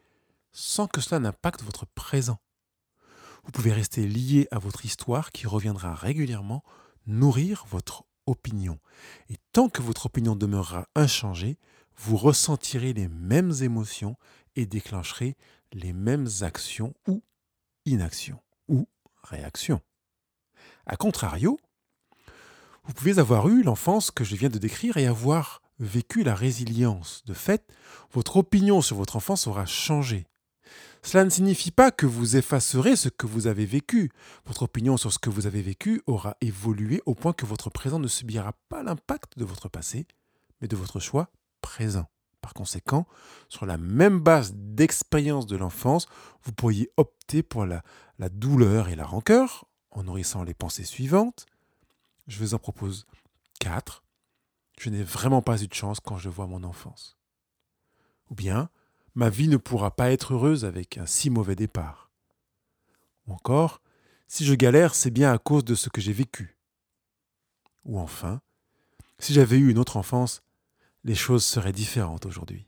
sans 0.53 0.87
que 0.87 1.01
cela 1.01 1.19
n'impacte 1.19 1.63
votre 1.63 1.87
présent. 1.87 2.39
Vous 3.45 3.51
pouvez 3.51 3.73
rester 3.73 4.07
lié 4.07 4.47
à 4.51 4.59
votre 4.59 4.85
histoire 4.85 5.33
qui 5.33 5.47
reviendra 5.47 5.95
régulièrement 5.95 6.63
nourrir 7.07 7.65
votre 7.69 8.05
opinion. 8.27 8.79
Et 9.31 9.37
tant 9.53 9.69
que 9.69 9.83
votre 9.83 10.07
opinion 10.07 10.37
demeurera 10.37 10.87
inchangée, 10.95 11.59
vous 11.97 12.17
ressentirez 12.17 12.93
les 12.93 13.09
mêmes 13.09 13.53
émotions 13.63 14.17
et 14.55 14.67
déclencherez 14.67 15.37
les 15.73 15.93
mêmes 15.93 16.29
actions 16.43 16.95
ou 17.09 17.23
inactions 17.87 18.41
ou 18.69 18.87
réactions. 19.25 19.81
A 20.87 20.97
contrario, 20.97 21.59
vous 22.85 22.93
pouvez 22.93 23.19
avoir 23.19 23.49
eu 23.49 23.63
l'enfance 23.63 24.11
que 24.11 24.25
je 24.25 24.37
viens 24.37 24.51
de 24.51 24.59
décrire 24.59 24.99
et 24.99 25.07
avoir 25.07 25.62
vécu 25.79 26.23
la 26.23 26.35
résilience. 26.35 27.23
De 27.27 27.35
fait, 27.35 27.73
votre 28.13 28.37
opinion 28.37 28.81
sur 28.81 28.97
votre 28.97 29.17
enfance 29.17 29.47
aura 29.47 29.67
changé. 29.67 30.27
Cela 31.03 31.25
ne 31.25 31.31
signifie 31.31 31.73
pas 31.73 31.91
que 31.91 32.07
vous 32.07 32.37
effacerez 32.37 32.95
ce 32.95 33.09
que 33.09 33.27
vous 33.27 33.49
avez 33.49 33.67
vécu. 33.67 34.11
Votre 34.47 34.63
opinion 34.63 34.97
sur 34.97 35.13
ce 35.13 35.19
que 35.19 35.31
vous 35.31 35.47
avez 35.47 35.61
vécu 35.61 36.01
aura 36.07 36.37
évolué 36.41 37.03
au 37.07 37.15
point 37.15 37.33
que 37.33 37.45
votre 37.45 37.71
présent 37.71 37.99
ne 37.99 38.07
subira 38.07 38.53
pas 38.69 38.85
l'impact 38.85 39.37
de 39.37 39.45
votre 39.45 39.69
passé, 39.69 40.07
mais 40.61 40.69
de 40.69 40.77
votre 40.77 41.01
choix 41.01 41.29
présent. 41.61 42.07
Par 42.41 42.55
conséquent, 42.55 43.07
sur 43.49 43.67
la 43.67 43.79
même 43.79 44.21
base 44.21 44.53
d'expérience 44.55 45.47
de 45.47 45.57
l'enfance, 45.57 46.07
vous 46.45 46.53
pourriez 46.53 46.91
opter 46.97 47.43
pour 47.43 47.67
la, 47.67 47.83
douleur 48.31 48.89
et 48.89 48.95
la 48.95 49.05
rancœur 49.05 49.67
en 49.91 50.05
nourrissant 50.05 50.45
les 50.45 50.55
pensées 50.55 50.85
suivantes. 50.85 51.47
Je 52.29 52.39
vous 52.39 52.55
en 52.55 52.59
propose 52.59 53.07
quatre 53.59 54.05
je 54.79 54.91
n'ai 54.91 55.03
vraiment 55.03 55.43
pas 55.43 55.63
eu 55.63 55.69
de 55.69 55.75
chance 55.75 56.01
quand 56.01 56.19
je 56.19 56.29
vois 56.29 56.47
mon 56.47 56.65
enfance. 56.65 57.19
Ou 58.31 58.35
bien, 58.35 58.71
ma 59.15 59.29
vie 59.29 59.49
ne 59.49 59.57
pourra 59.57 59.95
pas 59.95 60.11
être 60.11 60.35
heureuse 60.35 60.65
avec 60.65 60.99
un 60.99 61.07
si 61.07 61.31
mauvais 61.31 61.57
départ. 61.57 62.11
Ou 63.27 63.35
encore, 63.35 63.81
si 64.29 64.45
je 64.45 64.55
galère, 64.55 64.95
c'est 64.95 65.11
bien 65.11 65.33
à 65.33 65.39
cause 65.39 65.65
de 65.65 65.75
ce 65.75 65.89
que 65.89 66.01
j'ai 66.01 66.13
vécu. 66.13 66.57
Ou 67.85 67.99
enfin, 67.99 68.41
si 69.19 69.35
j'avais 69.35 69.59
eu 69.59 69.71
une 69.71 69.79
autre 69.79 69.97
enfance, 69.97 70.43
les 71.05 71.15
choses 71.15 71.45
seraient 71.45 71.73
différentes 71.73 72.27
aujourd'hui. 72.27 72.67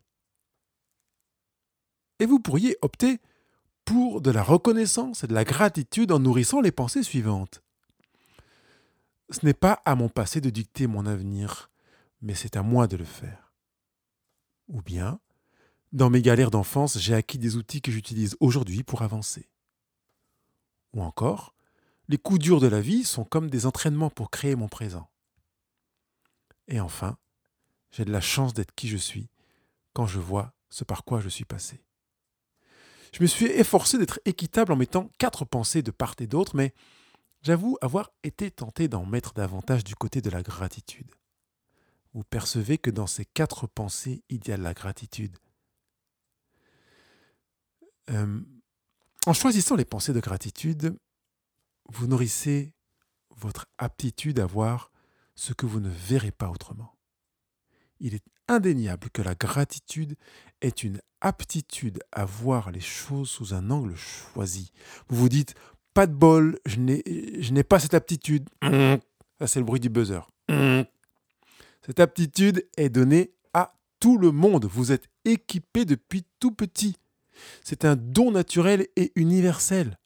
Et 2.21 2.27
vous 2.27 2.39
pourriez 2.39 2.77
opter 2.83 3.21
pour 3.85 4.21
de 4.21 4.31
la 4.31 4.43
reconnaissance 4.43 5.25
et 5.25 5.27
de 5.27 5.35
la 5.35 5.45
gratitude 5.45 6.13
en 6.13 6.19
nourrissant 6.19 6.61
les 6.61 6.73
pensées 6.73 7.03
suivantes. 7.03 7.63
Ce 9.31 9.45
n'est 9.45 9.55
pas 9.55 9.83
à 9.85 9.95
mon 9.95 10.09
passé 10.09 10.41
de 10.41 10.51
dicter 10.51 10.87
mon 10.87 11.07
avenir, 11.07 11.71
mais 12.25 12.35
c'est 12.35 12.57
à 12.57 12.63
moi 12.63 12.89
de 12.89 12.97
le 12.97 13.05
faire. 13.05 13.53
Ou 14.69 14.81
bien, 14.81 15.21
dans 15.93 16.09
mes 16.09 16.23
galères 16.23 16.51
d'enfance, 16.51 16.99
j'ai 16.99 17.15
acquis 17.15 17.39
des 17.39 17.57
outils 17.57 17.83
que 17.83 17.93
j'utilise 17.93 18.35
aujourd'hui 18.41 18.83
pour 18.83 19.03
avancer. 19.03 19.51
Ou 20.95 21.03
encore, 21.03 21.55
les 22.09 22.17
coups 22.17 22.41
durs 22.41 22.61
de 22.61 22.67
la 22.67 22.81
vie 22.81 23.05
sont 23.05 23.25
comme 23.25 23.51
des 23.51 23.67
entraînements 23.67 24.09
pour 24.09 24.31
créer 24.31 24.57
mon 24.57 24.69
présent. 24.69 25.11
Et 26.67 26.81
enfin, 26.81 27.19
j'ai 27.91 28.07
de 28.07 28.13
la 28.13 28.23
chance 28.23 28.55
d'être 28.55 28.75
qui 28.75 28.89
je 28.89 28.97
suis 28.97 29.29
quand 29.93 30.07
je 30.07 30.19
vois 30.19 30.55
ce 30.71 30.83
par 30.83 31.05
quoi 31.05 31.21
je 31.21 31.29
suis 31.29 31.45
passé. 31.45 31.85
Je 33.13 33.23
me 33.23 33.27
suis 33.27 33.47
efforcé 33.47 33.99
d'être 33.99 34.19
équitable 34.25 34.73
en 34.73 34.77
mettant 34.77 35.11
quatre 35.19 35.45
pensées 35.45 35.83
de 35.83 35.91
part 35.91 36.15
et 36.21 36.27
d'autre, 36.27 36.57
mais 36.57 36.73
j'avoue 37.43 37.77
avoir 37.83 38.11
été 38.23 38.51
tenté 38.51 38.89
d'en 38.89 39.05
mettre 39.05 39.35
davantage 39.35 39.85
du 39.85 39.95
côté 39.95 40.23
de 40.23 40.31
la 40.31 40.43
gratitude 40.43 41.15
vous 42.15 42.25
percevez 42.25 42.79
que 42.79 42.91
dans 42.91 43.09
ces 43.09 43.25
quatre 43.25 43.67
pensées, 43.67 44.23
il 44.29 44.47
y 44.49 44.53
a 44.53 44.57
la 44.57 44.73
gratitude. 44.73 45.37
Euh, 48.11 48.41
en 49.27 49.33
choisissant 49.33 49.75
les 49.75 49.85
pensées 49.85 50.13
de 50.13 50.21
gratitude, 50.21 50.97
vous 51.89 52.07
nourrissez 52.07 52.73
votre 53.31 53.67
aptitude 53.79 54.39
à 54.39 54.47
voir 54.47 54.93
ce 55.35 55.53
que 55.53 55.67
vous 55.67 55.81
ne 55.81 55.89
verrez 55.89 56.31
pas 56.31 56.51
autrement. 56.51 56.97
Il 57.99 58.15
est 58.15 58.25
indéniable 58.47 59.11
que 59.11 59.23
la 59.23 59.35
gratitude 59.35 60.17
est 60.61 60.85
une 60.85 61.01
aptitude 61.21 62.01
à 62.13 62.25
voir 62.25 62.71
les 62.71 62.81
choses 62.81 63.31
sous 63.31 63.55
un 63.55 63.71
angle 63.71 63.97
choisi. 63.97 64.71
Vous 65.09 65.17
vous 65.17 65.29
dites, 65.29 65.55
pas 65.95 66.07
de 66.07 66.15
bol, 66.15 66.59
je 66.67 66.79
n'ai 66.81 67.65
pas 67.65 67.81
cette 67.81 67.95
aptitude. 67.95 68.49
Ça, 68.63 69.47
c'est 69.47 69.59
le 69.59 69.65
bruit 69.65 69.81
du 69.81 69.89
buzzer. 69.89 70.29
Cette 71.87 72.01
aptitude 72.01 72.67
est 72.77 72.89
donnée 72.89 73.33
à 73.53 73.75
tout 74.01 74.17
le 74.19 74.33
monde. 74.33 74.65
Vous 74.65 74.93
êtes 74.93 75.09
équipé 75.25 75.85
depuis 75.85 76.25
tout 76.41 76.53
petit. 76.53 76.97
C'est 77.63 77.85
un 77.85 77.97
don 77.97 78.31
naturel 78.31 78.87
et 78.97 79.13
universel. 79.17 79.99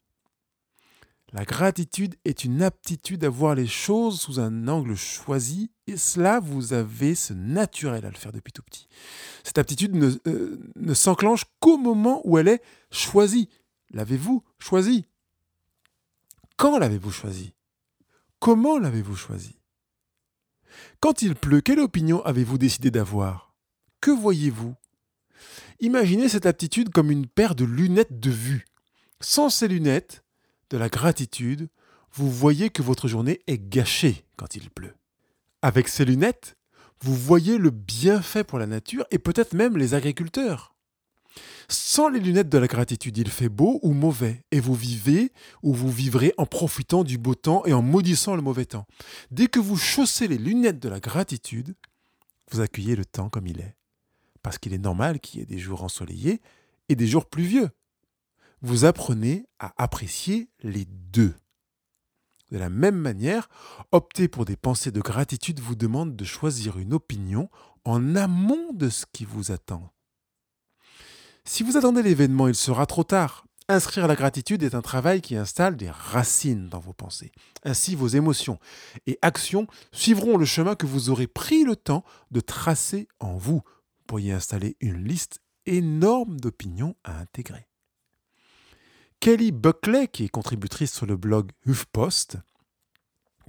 La 1.31 1.45
gratitude 1.45 2.15
est 2.25 2.43
une 2.43 2.63
aptitude 2.63 3.23
à 3.23 3.29
voir 3.29 3.53
les 3.53 3.67
choses 3.67 4.19
sous 4.19 4.39
un 4.39 4.67
angle 4.67 4.95
choisi, 4.95 5.69
et 5.85 5.95
cela, 5.95 6.39
vous 6.39 6.73
avez 6.73 7.13
ce 7.13 7.33
naturel 7.33 8.03
à 8.03 8.09
le 8.09 8.15
faire 8.15 8.31
depuis 8.31 8.51
tout 8.51 8.63
petit. 8.63 8.87
Cette 9.43 9.59
aptitude 9.59 9.93
ne, 9.93 10.11
euh, 10.27 10.59
ne 10.75 10.93
s'enclenche 10.95 11.45
qu'au 11.59 11.77
moment 11.77 12.21
où 12.23 12.39
elle 12.39 12.47
est 12.47 12.63
choisie. 12.89 13.47
L'avez-vous 13.91 14.43
choisie? 14.57 15.05
Quand 16.57 16.79
l'avez-vous 16.79 17.11
choisie? 17.11 17.53
Comment 18.39 18.79
l'avez-vous 18.79 19.15
choisi 19.15 19.58
Quand 20.99 21.21
il 21.21 21.35
pleut, 21.35 21.61
quelle 21.61 21.79
opinion 21.79 22.23
avez-vous 22.25 22.57
décidé 22.57 22.91
d'avoir? 22.91 23.53
Que 24.01 24.11
voyez-vous? 24.11 24.75
Imaginez 25.79 26.29
cette 26.29 26.45
aptitude 26.45 26.89
comme 26.89 27.11
une 27.11 27.27
paire 27.27 27.55
de 27.55 27.65
lunettes 27.65 28.19
de 28.19 28.29
vue. 28.29 28.65
Sans 29.21 29.49
ces 29.49 29.67
lunettes, 29.67 30.23
de 30.69 30.77
la 30.77 30.89
gratitude, 30.89 31.69
vous 32.13 32.29
voyez 32.29 32.69
que 32.69 32.81
votre 32.81 33.07
journée 33.07 33.41
est 33.47 33.57
gâchée 33.57 34.25
quand 34.37 34.55
il 34.55 34.69
pleut. 34.69 34.95
Avec 35.61 35.87
ces 35.87 36.05
lunettes, 36.05 36.55
vous 37.01 37.15
voyez 37.15 37.57
le 37.57 37.69
bienfait 37.69 38.43
pour 38.43 38.59
la 38.59 38.67
nature 38.67 39.05
et 39.11 39.19
peut-être 39.19 39.53
même 39.53 39.77
les 39.77 39.93
agriculteurs. 39.93 40.75
Sans 41.67 42.09
les 42.09 42.19
lunettes 42.19 42.49
de 42.49 42.57
la 42.57 42.67
gratitude, 42.67 43.17
il 43.17 43.29
fait 43.29 43.49
beau 43.49 43.79
ou 43.83 43.93
mauvais, 43.93 44.43
et 44.51 44.59
vous 44.59 44.73
vivez 44.73 45.31
ou 45.61 45.73
vous 45.73 45.91
vivrez 45.91 46.33
en 46.37 46.45
profitant 46.45 47.03
du 47.03 47.17
beau 47.17 47.35
temps 47.35 47.63
et 47.65 47.73
en 47.73 47.81
maudissant 47.81 48.35
le 48.35 48.41
mauvais 48.41 48.65
temps. 48.65 48.87
Dès 49.31 49.47
que 49.47 49.59
vous 49.59 49.77
chaussez 49.77 50.27
les 50.27 50.37
lunettes 50.37 50.79
de 50.79 50.89
la 50.89 50.99
gratitude, 50.99 51.75
vous 52.51 52.61
accueillez 52.61 52.95
le 52.95 53.05
temps 53.05 53.29
comme 53.29 53.47
il 53.47 53.59
est. 53.59 53.75
Parce 54.41 54.57
qu'il 54.57 54.73
est 54.73 54.79
normal 54.79 55.19
qu'il 55.19 55.39
y 55.39 55.43
ait 55.43 55.45
des 55.45 55.59
jours 55.59 55.83
ensoleillés 55.83 56.41
et 56.87 56.95
des 56.95 57.07
jours 57.07 57.25
pluvieux. 57.25 57.69
Vous 58.61 58.85
apprenez 58.85 59.45
à 59.59 59.73
apprécier 59.81 60.49
les 60.63 60.85
deux. 60.85 61.35
De 62.51 62.57
la 62.57 62.69
même 62.69 62.97
manière, 62.97 63.47
opter 63.91 64.27
pour 64.27 64.45
des 64.45 64.57
pensées 64.57 64.91
de 64.91 65.01
gratitude 65.01 65.59
vous 65.59 65.75
demande 65.75 66.15
de 66.15 66.25
choisir 66.25 66.79
une 66.79 66.93
opinion 66.93 67.49
en 67.85 68.15
amont 68.15 68.73
de 68.73 68.89
ce 68.89 69.05
qui 69.11 69.23
vous 69.23 69.51
attend. 69.51 69.93
Si 71.45 71.63
vous 71.63 71.77
attendez 71.77 72.03
l'événement, 72.03 72.47
il 72.47 72.55
sera 72.55 72.85
trop 72.85 73.03
tard. 73.03 73.45
Inscrire 73.67 74.07
la 74.07 74.15
gratitude 74.15 74.63
est 74.63 74.73
un 74.73 74.81
travail 74.81 75.21
qui 75.21 75.35
installe 75.35 75.77
des 75.77 75.91
racines 75.91 76.69
dans 76.69 76.79
vos 76.79 76.93
pensées. 76.93 77.31
Ainsi, 77.63 77.95
vos 77.95 78.07
émotions 78.07 78.59
et 79.05 79.19
actions 79.21 79.67
suivront 79.91 80.37
le 80.37 80.45
chemin 80.45 80.73
que 80.73 80.87
vous 80.87 81.11
aurez 81.11 81.27
pris 81.27 81.63
le 81.63 81.75
temps 81.75 82.03
de 82.31 82.39
tracer 82.39 83.07
en 83.19 83.37
vous. 83.37 83.61
Vous 83.63 84.05
pourriez 84.07 84.33
installer 84.33 84.75
une 84.79 85.03
liste 85.03 85.41
énorme 85.67 86.39
d'opinions 86.39 86.95
à 87.03 87.19
intégrer. 87.19 87.67
Kelly 89.19 89.51
Buckley, 89.51 90.07
qui 90.07 90.23
est 90.23 90.29
contributrice 90.29 90.93
sur 90.93 91.05
le 91.05 91.17
blog 91.17 91.51
HuffPost, 91.67 92.37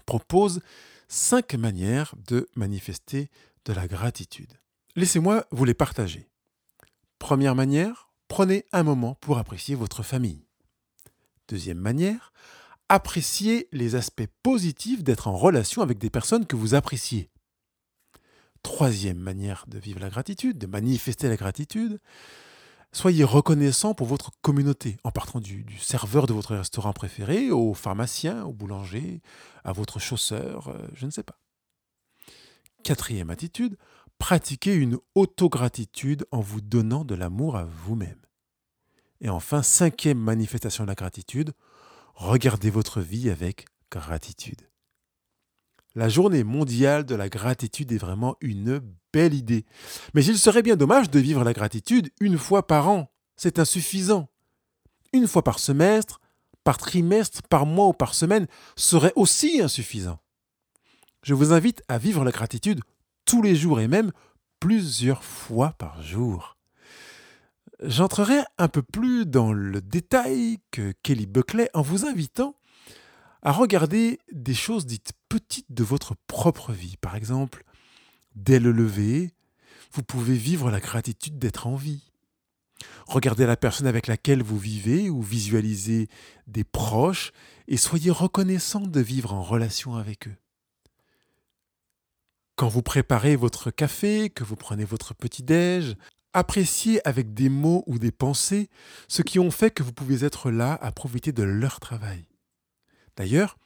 propose 0.04 0.60
cinq 1.08 1.54
manières 1.54 2.14
de 2.28 2.48
manifester 2.56 3.30
de 3.64 3.72
la 3.72 3.86
gratitude. 3.88 4.52
Laissez-moi 4.96 5.46
vous 5.50 5.64
les 5.64 5.74
partager. 5.74 6.29
Première 7.20 7.54
manière, 7.54 8.10
prenez 8.26 8.64
un 8.72 8.82
moment 8.82 9.14
pour 9.20 9.38
apprécier 9.38 9.76
votre 9.76 10.02
famille. 10.02 10.46
Deuxième 11.46 11.78
manière, 11.78 12.32
appréciez 12.88 13.68
les 13.70 13.94
aspects 13.94 14.26
positifs 14.42 15.04
d'être 15.04 15.28
en 15.28 15.36
relation 15.36 15.82
avec 15.82 15.98
des 15.98 16.10
personnes 16.10 16.46
que 16.46 16.56
vous 16.56 16.74
appréciez. 16.74 17.30
Troisième 18.62 19.18
manière 19.18 19.66
de 19.68 19.78
vivre 19.78 20.00
la 20.00 20.08
gratitude, 20.08 20.58
de 20.58 20.66
manifester 20.66 21.28
la 21.28 21.36
gratitude, 21.36 22.00
soyez 22.90 23.22
reconnaissant 23.22 23.94
pour 23.94 24.06
votre 24.06 24.30
communauté, 24.40 24.96
en 25.04 25.12
partant 25.12 25.40
du, 25.40 25.66
serveur 25.78 26.26
de 26.26 26.32
votre 26.32 26.56
restaurant 26.56 26.94
préféré 26.94 27.50
au 27.50 27.74
pharmacien, 27.74 28.44
au 28.44 28.52
boulanger, 28.52 29.20
à 29.62 29.72
votre 29.72 30.00
chausseur, 30.00 30.68
euh, 30.68 30.88
je 30.94 31.04
ne 31.04 31.10
sais 31.10 31.22
pas. 31.22 31.38
Quatrième 32.82 33.28
attitude, 33.28 33.76
pratiquez 34.20 34.74
une 34.74 34.98
autogratitude 35.14 36.26
en 36.30 36.40
vous 36.40 36.60
donnant 36.60 37.04
de 37.04 37.16
l'amour 37.16 37.56
à 37.56 37.64
vous-même. 37.64 38.20
Et 39.20 39.30
enfin, 39.30 39.62
cinquième 39.62 40.18
manifestation 40.18 40.84
de 40.84 40.88
la 40.88 40.94
gratitude, 40.94 41.52
regardez 42.14 42.70
votre 42.70 43.00
vie 43.00 43.30
avec 43.30 43.64
gratitude. 43.90 44.68
La 45.94 46.08
journée 46.08 46.44
mondiale 46.44 47.04
de 47.04 47.14
la 47.14 47.28
gratitude 47.28 47.90
est 47.92 47.98
vraiment 47.98 48.36
une 48.40 48.80
belle 49.12 49.34
idée. 49.34 49.64
Mais 50.14 50.24
il 50.24 50.38
serait 50.38 50.62
bien 50.62 50.76
dommage 50.76 51.10
de 51.10 51.18
vivre 51.18 51.42
la 51.42 51.54
gratitude 51.54 52.10
une 52.20 52.38
fois 52.38 52.66
par 52.66 52.88
an. 52.88 53.10
C'est 53.36 53.58
insuffisant. 53.58 54.28
Une 55.12 55.26
fois 55.26 55.42
par 55.42 55.58
semestre, 55.58 56.20
par 56.62 56.76
trimestre, 56.76 57.42
par 57.48 57.66
mois 57.66 57.88
ou 57.88 57.94
par 57.94 58.14
semaine 58.14 58.46
serait 58.76 59.14
aussi 59.16 59.60
insuffisant. 59.62 60.20
Je 61.22 61.34
vous 61.34 61.52
invite 61.52 61.82
à 61.88 61.98
vivre 61.98 62.22
la 62.22 62.30
gratitude 62.30 62.82
tous 63.30 63.42
les 63.42 63.54
jours 63.54 63.78
et 63.78 63.86
même 63.86 64.10
plusieurs 64.58 65.22
fois 65.22 65.72
par 65.78 66.02
jour. 66.02 66.56
J'entrerai 67.80 68.40
un 68.58 68.66
peu 68.66 68.82
plus 68.82 69.24
dans 69.24 69.52
le 69.52 69.80
détail 69.80 70.58
que 70.72 70.92
Kelly 71.04 71.26
Buckley 71.26 71.70
en 71.72 71.80
vous 71.80 72.06
invitant 72.06 72.56
à 73.42 73.52
regarder 73.52 74.18
des 74.32 74.52
choses 74.52 74.84
dites 74.84 75.12
petites 75.28 75.70
de 75.70 75.84
votre 75.84 76.16
propre 76.26 76.72
vie. 76.72 76.96
Par 76.96 77.14
exemple, 77.14 77.62
dès 78.34 78.58
le 78.58 78.72
lever, 78.72 79.30
vous 79.92 80.02
pouvez 80.02 80.34
vivre 80.34 80.68
la 80.68 80.80
gratitude 80.80 81.38
d'être 81.38 81.68
en 81.68 81.76
vie. 81.76 82.10
Regardez 83.06 83.46
la 83.46 83.56
personne 83.56 83.86
avec 83.86 84.08
laquelle 84.08 84.42
vous 84.42 84.58
vivez 84.58 85.08
ou 85.08 85.22
visualisez 85.22 86.08
des 86.48 86.64
proches 86.64 87.30
et 87.68 87.76
soyez 87.76 88.10
reconnaissant 88.10 88.80
de 88.80 89.00
vivre 89.00 89.32
en 89.32 89.44
relation 89.44 89.94
avec 89.94 90.26
eux. 90.26 90.36
Quand 92.60 92.68
vous 92.68 92.82
préparez 92.82 93.36
votre 93.36 93.70
café, 93.70 94.28
que 94.28 94.44
vous 94.44 94.54
prenez 94.54 94.84
votre 94.84 95.14
petit-déj, 95.14 95.96
appréciez 96.34 97.00
avec 97.08 97.32
des 97.32 97.48
mots 97.48 97.82
ou 97.86 97.98
des 97.98 98.12
pensées 98.12 98.68
ce 99.08 99.22
qui 99.22 99.38
ont 99.38 99.50
fait 99.50 99.70
que 99.70 99.82
vous 99.82 99.94
pouvez 99.94 100.26
être 100.26 100.50
là 100.50 100.78
à 100.82 100.92
profiter 100.92 101.32
de 101.32 101.42
leur 101.42 101.80
travail. 101.80 102.26
D'ailleurs, 103.16 103.56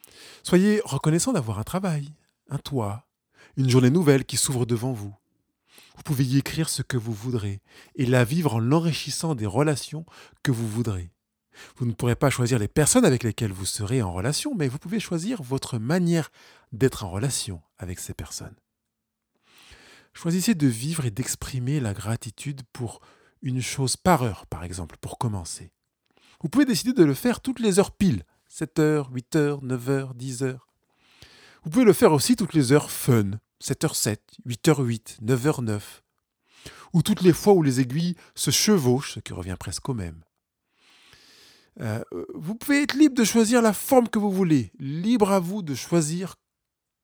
soyez 0.45 0.81
reconnaissant 0.85 1.33
d'avoir 1.33 1.59
un 1.59 1.65
travail, 1.65 2.15
un 2.51 2.59
toit, 2.59 3.09
une 3.57 3.69
journée 3.69 3.91
nouvelle 3.91 4.25
qui 4.25 4.37
s'ouvre 4.37 4.65
devant 4.65 4.93
vous. 4.93 5.13
Vous 5.97 6.03
pouvez 6.05 6.25
y 6.25 6.39
écrire 6.39 6.69
ce 6.69 6.83
que 6.83 6.97
vous 6.97 7.13
voudrez 7.13 7.63
et 7.97 8.07
la 8.07 8.23
vivre 8.23 8.55
en 8.55 8.61
l'enrichissant 8.61 9.35
des 9.35 9.47
relations 9.47 10.07
que 10.45 10.53
vous 10.53 10.69
voudrez. 10.69 11.11
Vous 11.79 11.85
ne 11.85 11.95
pourrez 11.95 12.15
pas 12.15 12.31
choisir 12.31 12.61
les 12.61 12.69
personnes 12.69 13.05
avec 13.05 13.25
lesquelles 13.25 13.51
vous 13.51 13.67
serez 13.67 14.03
en 14.03 14.13
relation, 14.13 14.55
mais 14.55 14.69
vous 14.69 14.79
pouvez 14.79 15.01
choisir 15.01 15.43
votre 15.43 15.79
manière 15.79 16.31
d'être 16.71 17.03
en 17.03 17.11
relation 17.11 17.61
avec 17.77 17.99
ces 17.99 18.15
personnes. 18.15 18.55
Choisissez 20.15 20.55
de 20.55 20.69
vivre 20.69 21.05
et 21.05 21.11
d'exprimer 21.11 21.81
la 21.81 21.93
gratitude 21.93 22.63
pour 22.73 23.01
une 23.43 23.61
chose 23.61 23.97
par 23.97 24.23
heure, 24.23 24.47
par 24.47 24.65
exemple, 24.65 24.97
pour 25.01 25.19
commencer. 25.19 25.71
Vous 26.41 26.49
pouvez 26.49 26.65
décider 26.65 26.93
de 26.93 27.05
le 27.05 27.15
faire 27.15 27.41
toutes 27.41 27.61
les 27.61 27.79
heures 27.79 27.91
pile, 27.91 28.25
7 28.49 28.79
heures, 28.79 29.11
8 29.13 29.37
heures, 29.37 29.63
9 29.63 29.91
heures, 29.91 30.15
10 30.15 30.43
heures. 30.45 30.69
Vous 31.65 31.71
pouvez 31.71 31.85
le 31.85 31.93
faire 31.93 32.13
aussi 32.13 32.37
toutes 32.37 32.55
les 32.55 32.73
heures 32.73 32.91
fun, 32.91 33.33
7h7, 33.63 34.19
8h8, 34.47 35.23
9h9. 35.23 35.81
Ou 36.93 37.03
toutes 37.03 37.23
les 37.23 37.33
fois 37.33 37.55
où 37.55 37.63
les 37.63 37.81
aiguilles 37.81 38.15
se 38.35 38.51
chevauchent, 38.51 39.15
ce 39.15 39.21
qui 39.21 39.33
revient 39.33 39.57
presque 39.59 39.89
au 39.89 39.95
même. 39.95 40.23
Euh, 41.81 42.05
vous 42.35 42.55
pouvez 42.55 42.83
être 42.83 42.95
libre 42.95 43.17
de 43.17 43.25
choisir 43.25 43.63
la 43.63 43.73
forme 43.73 44.09
que 44.09 44.19
vous 44.19 44.31
voulez, 44.31 44.71
libre 44.79 45.33
à 45.33 45.41
vous 45.41 45.63
de 45.63 45.75
choisir 45.75 46.37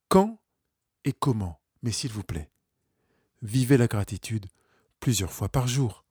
quand 0.08 0.40
et 1.04 1.12
comment. 1.12 1.60
Mais 1.82 1.90
s'il 1.90 2.12
vous 2.12 2.22
plaît, 2.22 2.50
vivez 3.42 3.76
la 3.76 3.86
gratitude 3.86 4.46
plusieurs 5.00 5.32
fois 5.32 5.48
par 5.48 5.66
jour. 5.66 6.04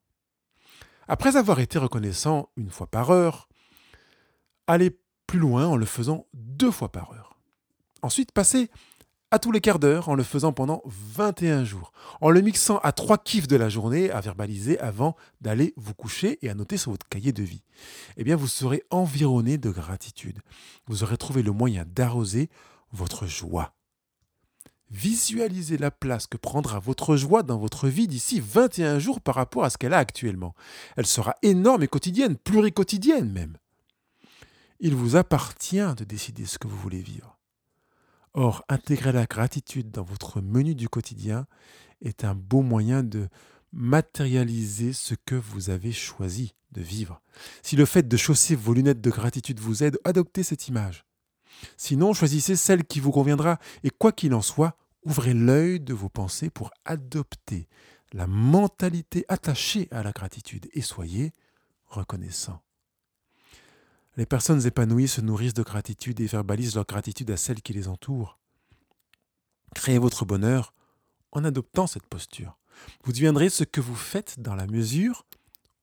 Après 1.07 1.35
avoir 1.35 1.59
été 1.59 1.79
reconnaissant 1.79 2.49
une 2.55 2.69
fois 2.69 2.87
par 2.87 3.09
heure, 3.11 3.49
allez 4.67 4.99
plus 5.27 5.39
loin 5.39 5.67
en 5.67 5.75
le 5.75 5.85
faisant 5.85 6.27
deux 6.33 6.71
fois 6.71 6.91
par 6.91 7.11
heure. 7.13 7.39
Ensuite, 8.01 8.31
passez 8.31 8.69
à 9.31 9.37
tous 9.37 9.51
les 9.51 9.61
quarts 9.61 9.79
d'heure 9.79 10.09
en 10.09 10.15
le 10.15 10.23
faisant 10.23 10.53
pendant 10.53 10.81
21 10.85 11.63
jours, 11.63 11.91
en 12.21 12.29
le 12.31 12.41
mixant 12.41 12.79
à 12.79 12.91
trois 12.91 13.17
kiffs 13.17 13.47
de 13.47 13.55
la 13.55 13.69
journée 13.69 14.09
à 14.09 14.21
verbaliser 14.21 14.79
avant 14.79 15.15
d'aller 15.41 15.73
vous 15.77 15.93
coucher 15.93 16.39
et 16.41 16.49
à 16.49 16.55
noter 16.55 16.77
sur 16.77 16.91
votre 16.91 17.07
cahier 17.07 17.31
de 17.31 17.43
vie. 17.43 17.63
Eh 18.17 18.23
bien, 18.23 18.35
vous 18.35 18.47
serez 18.47 18.83
environné 18.89 19.57
de 19.57 19.69
gratitude. 19.69 20.39
Vous 20.87 21.03
aurez 21.03 21.17
trouvé 21.17 21.43
le 21.43 21.51
moyen 21.51 21.85
d'arroser 21.85 22.49
votre 22.91 23.27
joie. 23.27 23.73
Visualisez 24.91 25.77
la 25.77 25.91
place 25.91 26.25
que 26.25 26.37
prendra 26.37 26.79
votre 26.79 27.15
joie 27.15 27.43
dans 27.43 27.57
votre 27.57 27.87
vie 27.87 28.07
d'ici 28.07 28.39
21 28.39 28.97
jours 28.97 29.21
par 29.21 29.35
rapport 29.35 29.63
à 29.63 29.69
ce 29.69 29.77
qu'elle 29.77 29.93
a 29.93 29.99
actuellement. 29.99 30.55
Elle 30.97 31.05
sera 31.05 31.35
énorme 31.43 31.83
et 31.83 31.87
quotidienne, 31.87 32.37
pluricotidienne 32.37 33.31
même. 33.31 33.57
Il 34.79 34.95
vous 34.95 35.15
appartient 35.15 35.95
de 35.95 36.03
décider 36.03 36.45
ce 36.45 36.57
que 36.57 36.67
vous 36.67 36.77
voulez 36.77 37.01
vivre. 37.01 37.37
Or, 38.33 38.63
intégrer 38.69 39.11
la 39.11 39.25
gratitude 39.25 39.91
dans 39.91 40.03
votre 40.03 40.41
menu 40.41 40.73
du 40.73 40.87
quotidien 40.87 41.45
est 42.01 42.23
un 42.23 42.35
beau 42.35 42.61
moyen 42.61 43.03
de 43.03 43.27
matérialiser 43.71 44.93
ce 44.93 45.13
que 45.13 45.35
vous 45.35 45.69
avez 45.69 45.91
choisi 45.91 46.55
de 46.71 46.81
vivre. 46.81 47.21
Si 47.61 47.75
le 47.75 47.85
fait 47.85 48.07
de 48.07 48.17
chausser 48.17 48.55
vos 48.55 48.73
lunettes 48.73 49.01
de 49.01 49.09
gratitude 49.11 49.59
vous 49.59 49.83
aide, 49.83 49.99
adoptez 50.03 50.43
cette 50.43 50.67
image. 50.67 51.05
Sinon, 51.77 52.13
choisissez 52.13 52.55
celle 52.55 52.85
qui 52.85 52.99
vous 52.99 53.11
conviendra 53.11 53.59
et 53.83 53.89
quoi 53.89 54.11
qu'il 54.11 54.33
en 54.33 54.41
soit, 54.41 54.77
ouvrez 55.03 55.33
l'œil 55.33 55.79
de 55.79 55.93
vos 55.93 56.09
pensées 56.09 56.49
pour 56.49 56.71
adopter 56.85 57.67
la 58.13 58.27
mentalité 58.27 59.25
attachée 59.27 59.87
à 59.91 60.03
la 60.03 60.11
gratitude 60.11 60.69
et 60.73 60.81
soyez 60.81 61.33
reconnaissant. 61.85 62.61
Les 64.17 64.25
personnes 64.25 64.65
épanouies 64.65 65.07
se 65.07 65.21
nourrissent 65.21 65.53
de 65.53 65.63
gratitude 65.63 66.19
et 66.19 66.25
verbalisent 66.25 66.75
leur 66.75 66.85
gratitude 66.85 67.31
à 67.31 67.37
celles 67.37 67.61
qui 67.61 67.73
les 67.73 67.87
entourent. 67.87 68.37
Créez 69.75 69.99
votre 69.99 70.25
bonheur 70.25 70.73
en 71.31 71.43
adoptant 71.45 71.87
cette 71.87 72.07
posture. 72.07 72.57
Vous 73.03 73.11
deviendrez 73.11 73.49
ce 73.49 73.63
que 73.63 73.81
vous 73.81 73.95
faites 73.95 74.39
dans 74.39 74.55
la 74.55 74.67
mesure 74.67 75.25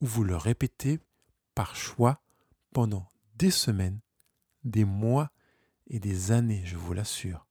où 0.01 0.07
vous 0.07 0.25
le 0.25 0.37
répétez 0.37 0.99
par 1.55 1.77
choix 1.77 2.21
pendant 2.73 3.11
des 3.37 3.51
semaines, 3.51 4.01
des 4.65 4.85
mois 4.85 5.31
et 5.89 5.99
des 5.99 6.33
années, 6.33 6.63
je 6.65 6.77
vous 6.77 6.93
l'assure. 6.93 7.47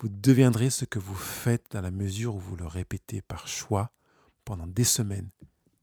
Vous 0.00 0.08
deviendrez 0.08 0.70
ce 0.70 0.84
que 0.84 0.98
vous 0.98 1.14
faites 1.14 1.66
dans 1.72 1.80
la 1.80 1.90
mesure 1.90 2.36
où 2.36 2.38
vous 2.38 2.56
le 2.56 2.66
répétez 2.66 3.20
par 3.20 3.48
choix 3.48 3.90
pendant 4.44 4.66
des 4.66 4.84
semaines, 4.84 5.30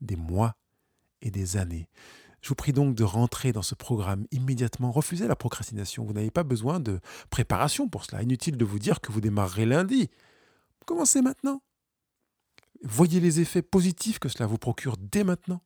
des 0.01 0.15
mois 0.15 0.55
et 1.21 1.31
des 1.31 1.57
années. 1.57 1.89
Je 2.41 2.49
vous 2.49 2.55
prie 2.55 2.73
donc 2.73 2.95
de 2.95 3.03
rentrer 3.03 3.51
dans 3.51 3.63
ce 3.63 3.75
programme 3.75 4.25
immédiatement. 4.31 4.91
Refusez 4.91 5.27
la 5.27 5.35
procrastination. 5.35 6.05
Vous 6.05 6.13
n'avez 6.13 6.31
pas 6.31 6.43
besoin 6.43 6.79
de 6.79 6.99
préparation 7.29 7.89
pour 7.89 8.05
cela. 8.05 8.21
Inutile 8.21 8.55
de 8.55 8.63
vous 8.63 8.79
dire 8.79 9.01
que 9.01 9.11
vous 9.11 9.19
démarrerez 9.19 9.65
lundi. 9.65 10.09
Commencez 10.85 11.21
maintenant. 11.21 11.61
Voyez 12.83 13.19
les 13.19 13.39
effets 13.39 13.63
positifs 13.63 14.19
que 14.19 14.29
cela 14.29 14.45
vous 14.45 14.59
procure 14.59 14.95
dès 14.97 15.23
maintenant. 15.23 15.61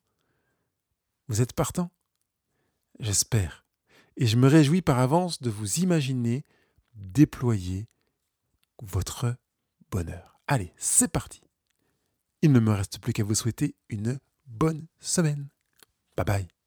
Vous 1.27 1.41
êtes 1.41 1.53
partant 1.53 1.91
J'espère. 2.99 3.65
Et 4.19 4.27
je 4.27 4.35
me 4.35 4.47
réjouis 4.47 4.81
par 4.81 4.99
avance 4.99 5.41
de 5.41 5.49
vous 5.49 5.79
imaginer 5.79 6.43
déployer 6.93 7.87
votre 8.81 9.33
bonheur. 9.89 10.41
Allez, 10.45 10.73
c'est 10.77 11.11
parti. 11.11 11.41
Il 12.41 12.51
ne 12.51 12.59
me 12.59 12.71
reste 12.71 12.99
plus 12.99 13.13
qu'à 13.13 13.23
vous 13.23 13.33
souhaiter 13.33 13.75
une 13.87 14.19
bonne 14.45 14.87
semaine. 14.99 15.47
Bye 16.17 16.25
bye. 16.25 16.58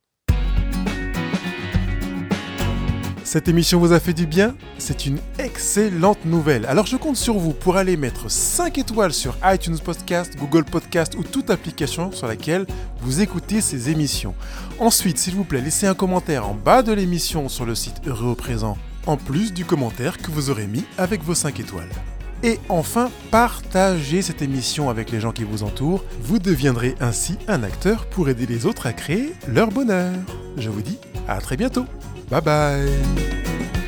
Cette 3.33 3.49
émission 3.49 3.81
vous 3.81 3.95
a 3.95 3.99
fait 3.99 4.13
du 4.13 4.27
bien? 4.27 4.55
C'est 4.77 5.07
une 5.07 5.19
excellente 5.39 6.23
nouvelle. 6.27 6.67
Alors 6.67 6.85
je 6.85 6.99
compte 6.99 7.17
sur 7.17 7.39
vous 7.39 7.55
pour 7.55 7.79
aller 7.79 7.97
mettre 7.97 8.31
5 8.31 8.77
étoiles 8.77 9.15
sur 9.15 9.39
iTunes 9.43 9.79
Podcast, 9.83 10.37
Google 10.39 10.65
Podcast 10.65 11.15
ou 11.15 11.23
toute 11.25 11.49
application 11.49 12.13
sur 12.13 12.27
laquelle 12.27 12.67
vous 13.01 13.23
écoutez 13.23 13.63
ces 13.63 13.89
émissions. 13.89 14.35
Ensuite, 14.79 15.17
s'il 15.17 15.35
vous 15.35 15.45
plaît, 15.45 15.63
laissez 15.63 15.87
un 15.87 15.95
commentaire 15.95 16.47
en 16.47 16.53
bas 16.53 16.83
de 16.83 16.93
l'émission 16.93 17.49
sur 17.49 17.65
le 17.65 17.75
site 17.75 18.03
Heureux 18.07 18.33
au 18.33 18.35
présent, 18.35 18.77
en 19.07 19.17
plus 19.17 19.55
du 19.55 19.65
commentaire 19.65 20.19
que 20.19 20.31
vous 20.31 20.51
aurez 20.51 20.67
mis 20.67 20.85
avec 20.99 21.23
vos 21.23 21.35
5 21.35 21.59
étoiles. 21.59 21.89
Et 22.43 22.61
enfin, 22.69 23.11
partagez 23.31 24.21
cette 24.21 24.43
émission 24.43 24.91
avec 24.91 25.11
les 25.11 25.21
gens 25.21 25.33
qui 25.33 25.45
vous 25.45 25.63
entourent. 25.63 26.05
Vous 26.21 26.39
deviendrez 26.39 26.97
ainsi 27.01 27.39
un 27.49 27.63
acteur 27.63 28.05
pour 28.05 28.29
aider 28.29 28.45
les 28.45 28.67
autres 28.67 28.87
à 28.87 28.93
créer 28.93 29.33
leur 29.49 29.71
bonheur. 29.71 30.13
Je 30.59 30.69
vous 30.69 30.83
dis 30.83 30.99
à 31.27 31.41
très 31.41 31.57
bientôt. 31.57 31.87
Bye 32.33 32.41
bye. 32.41 33.82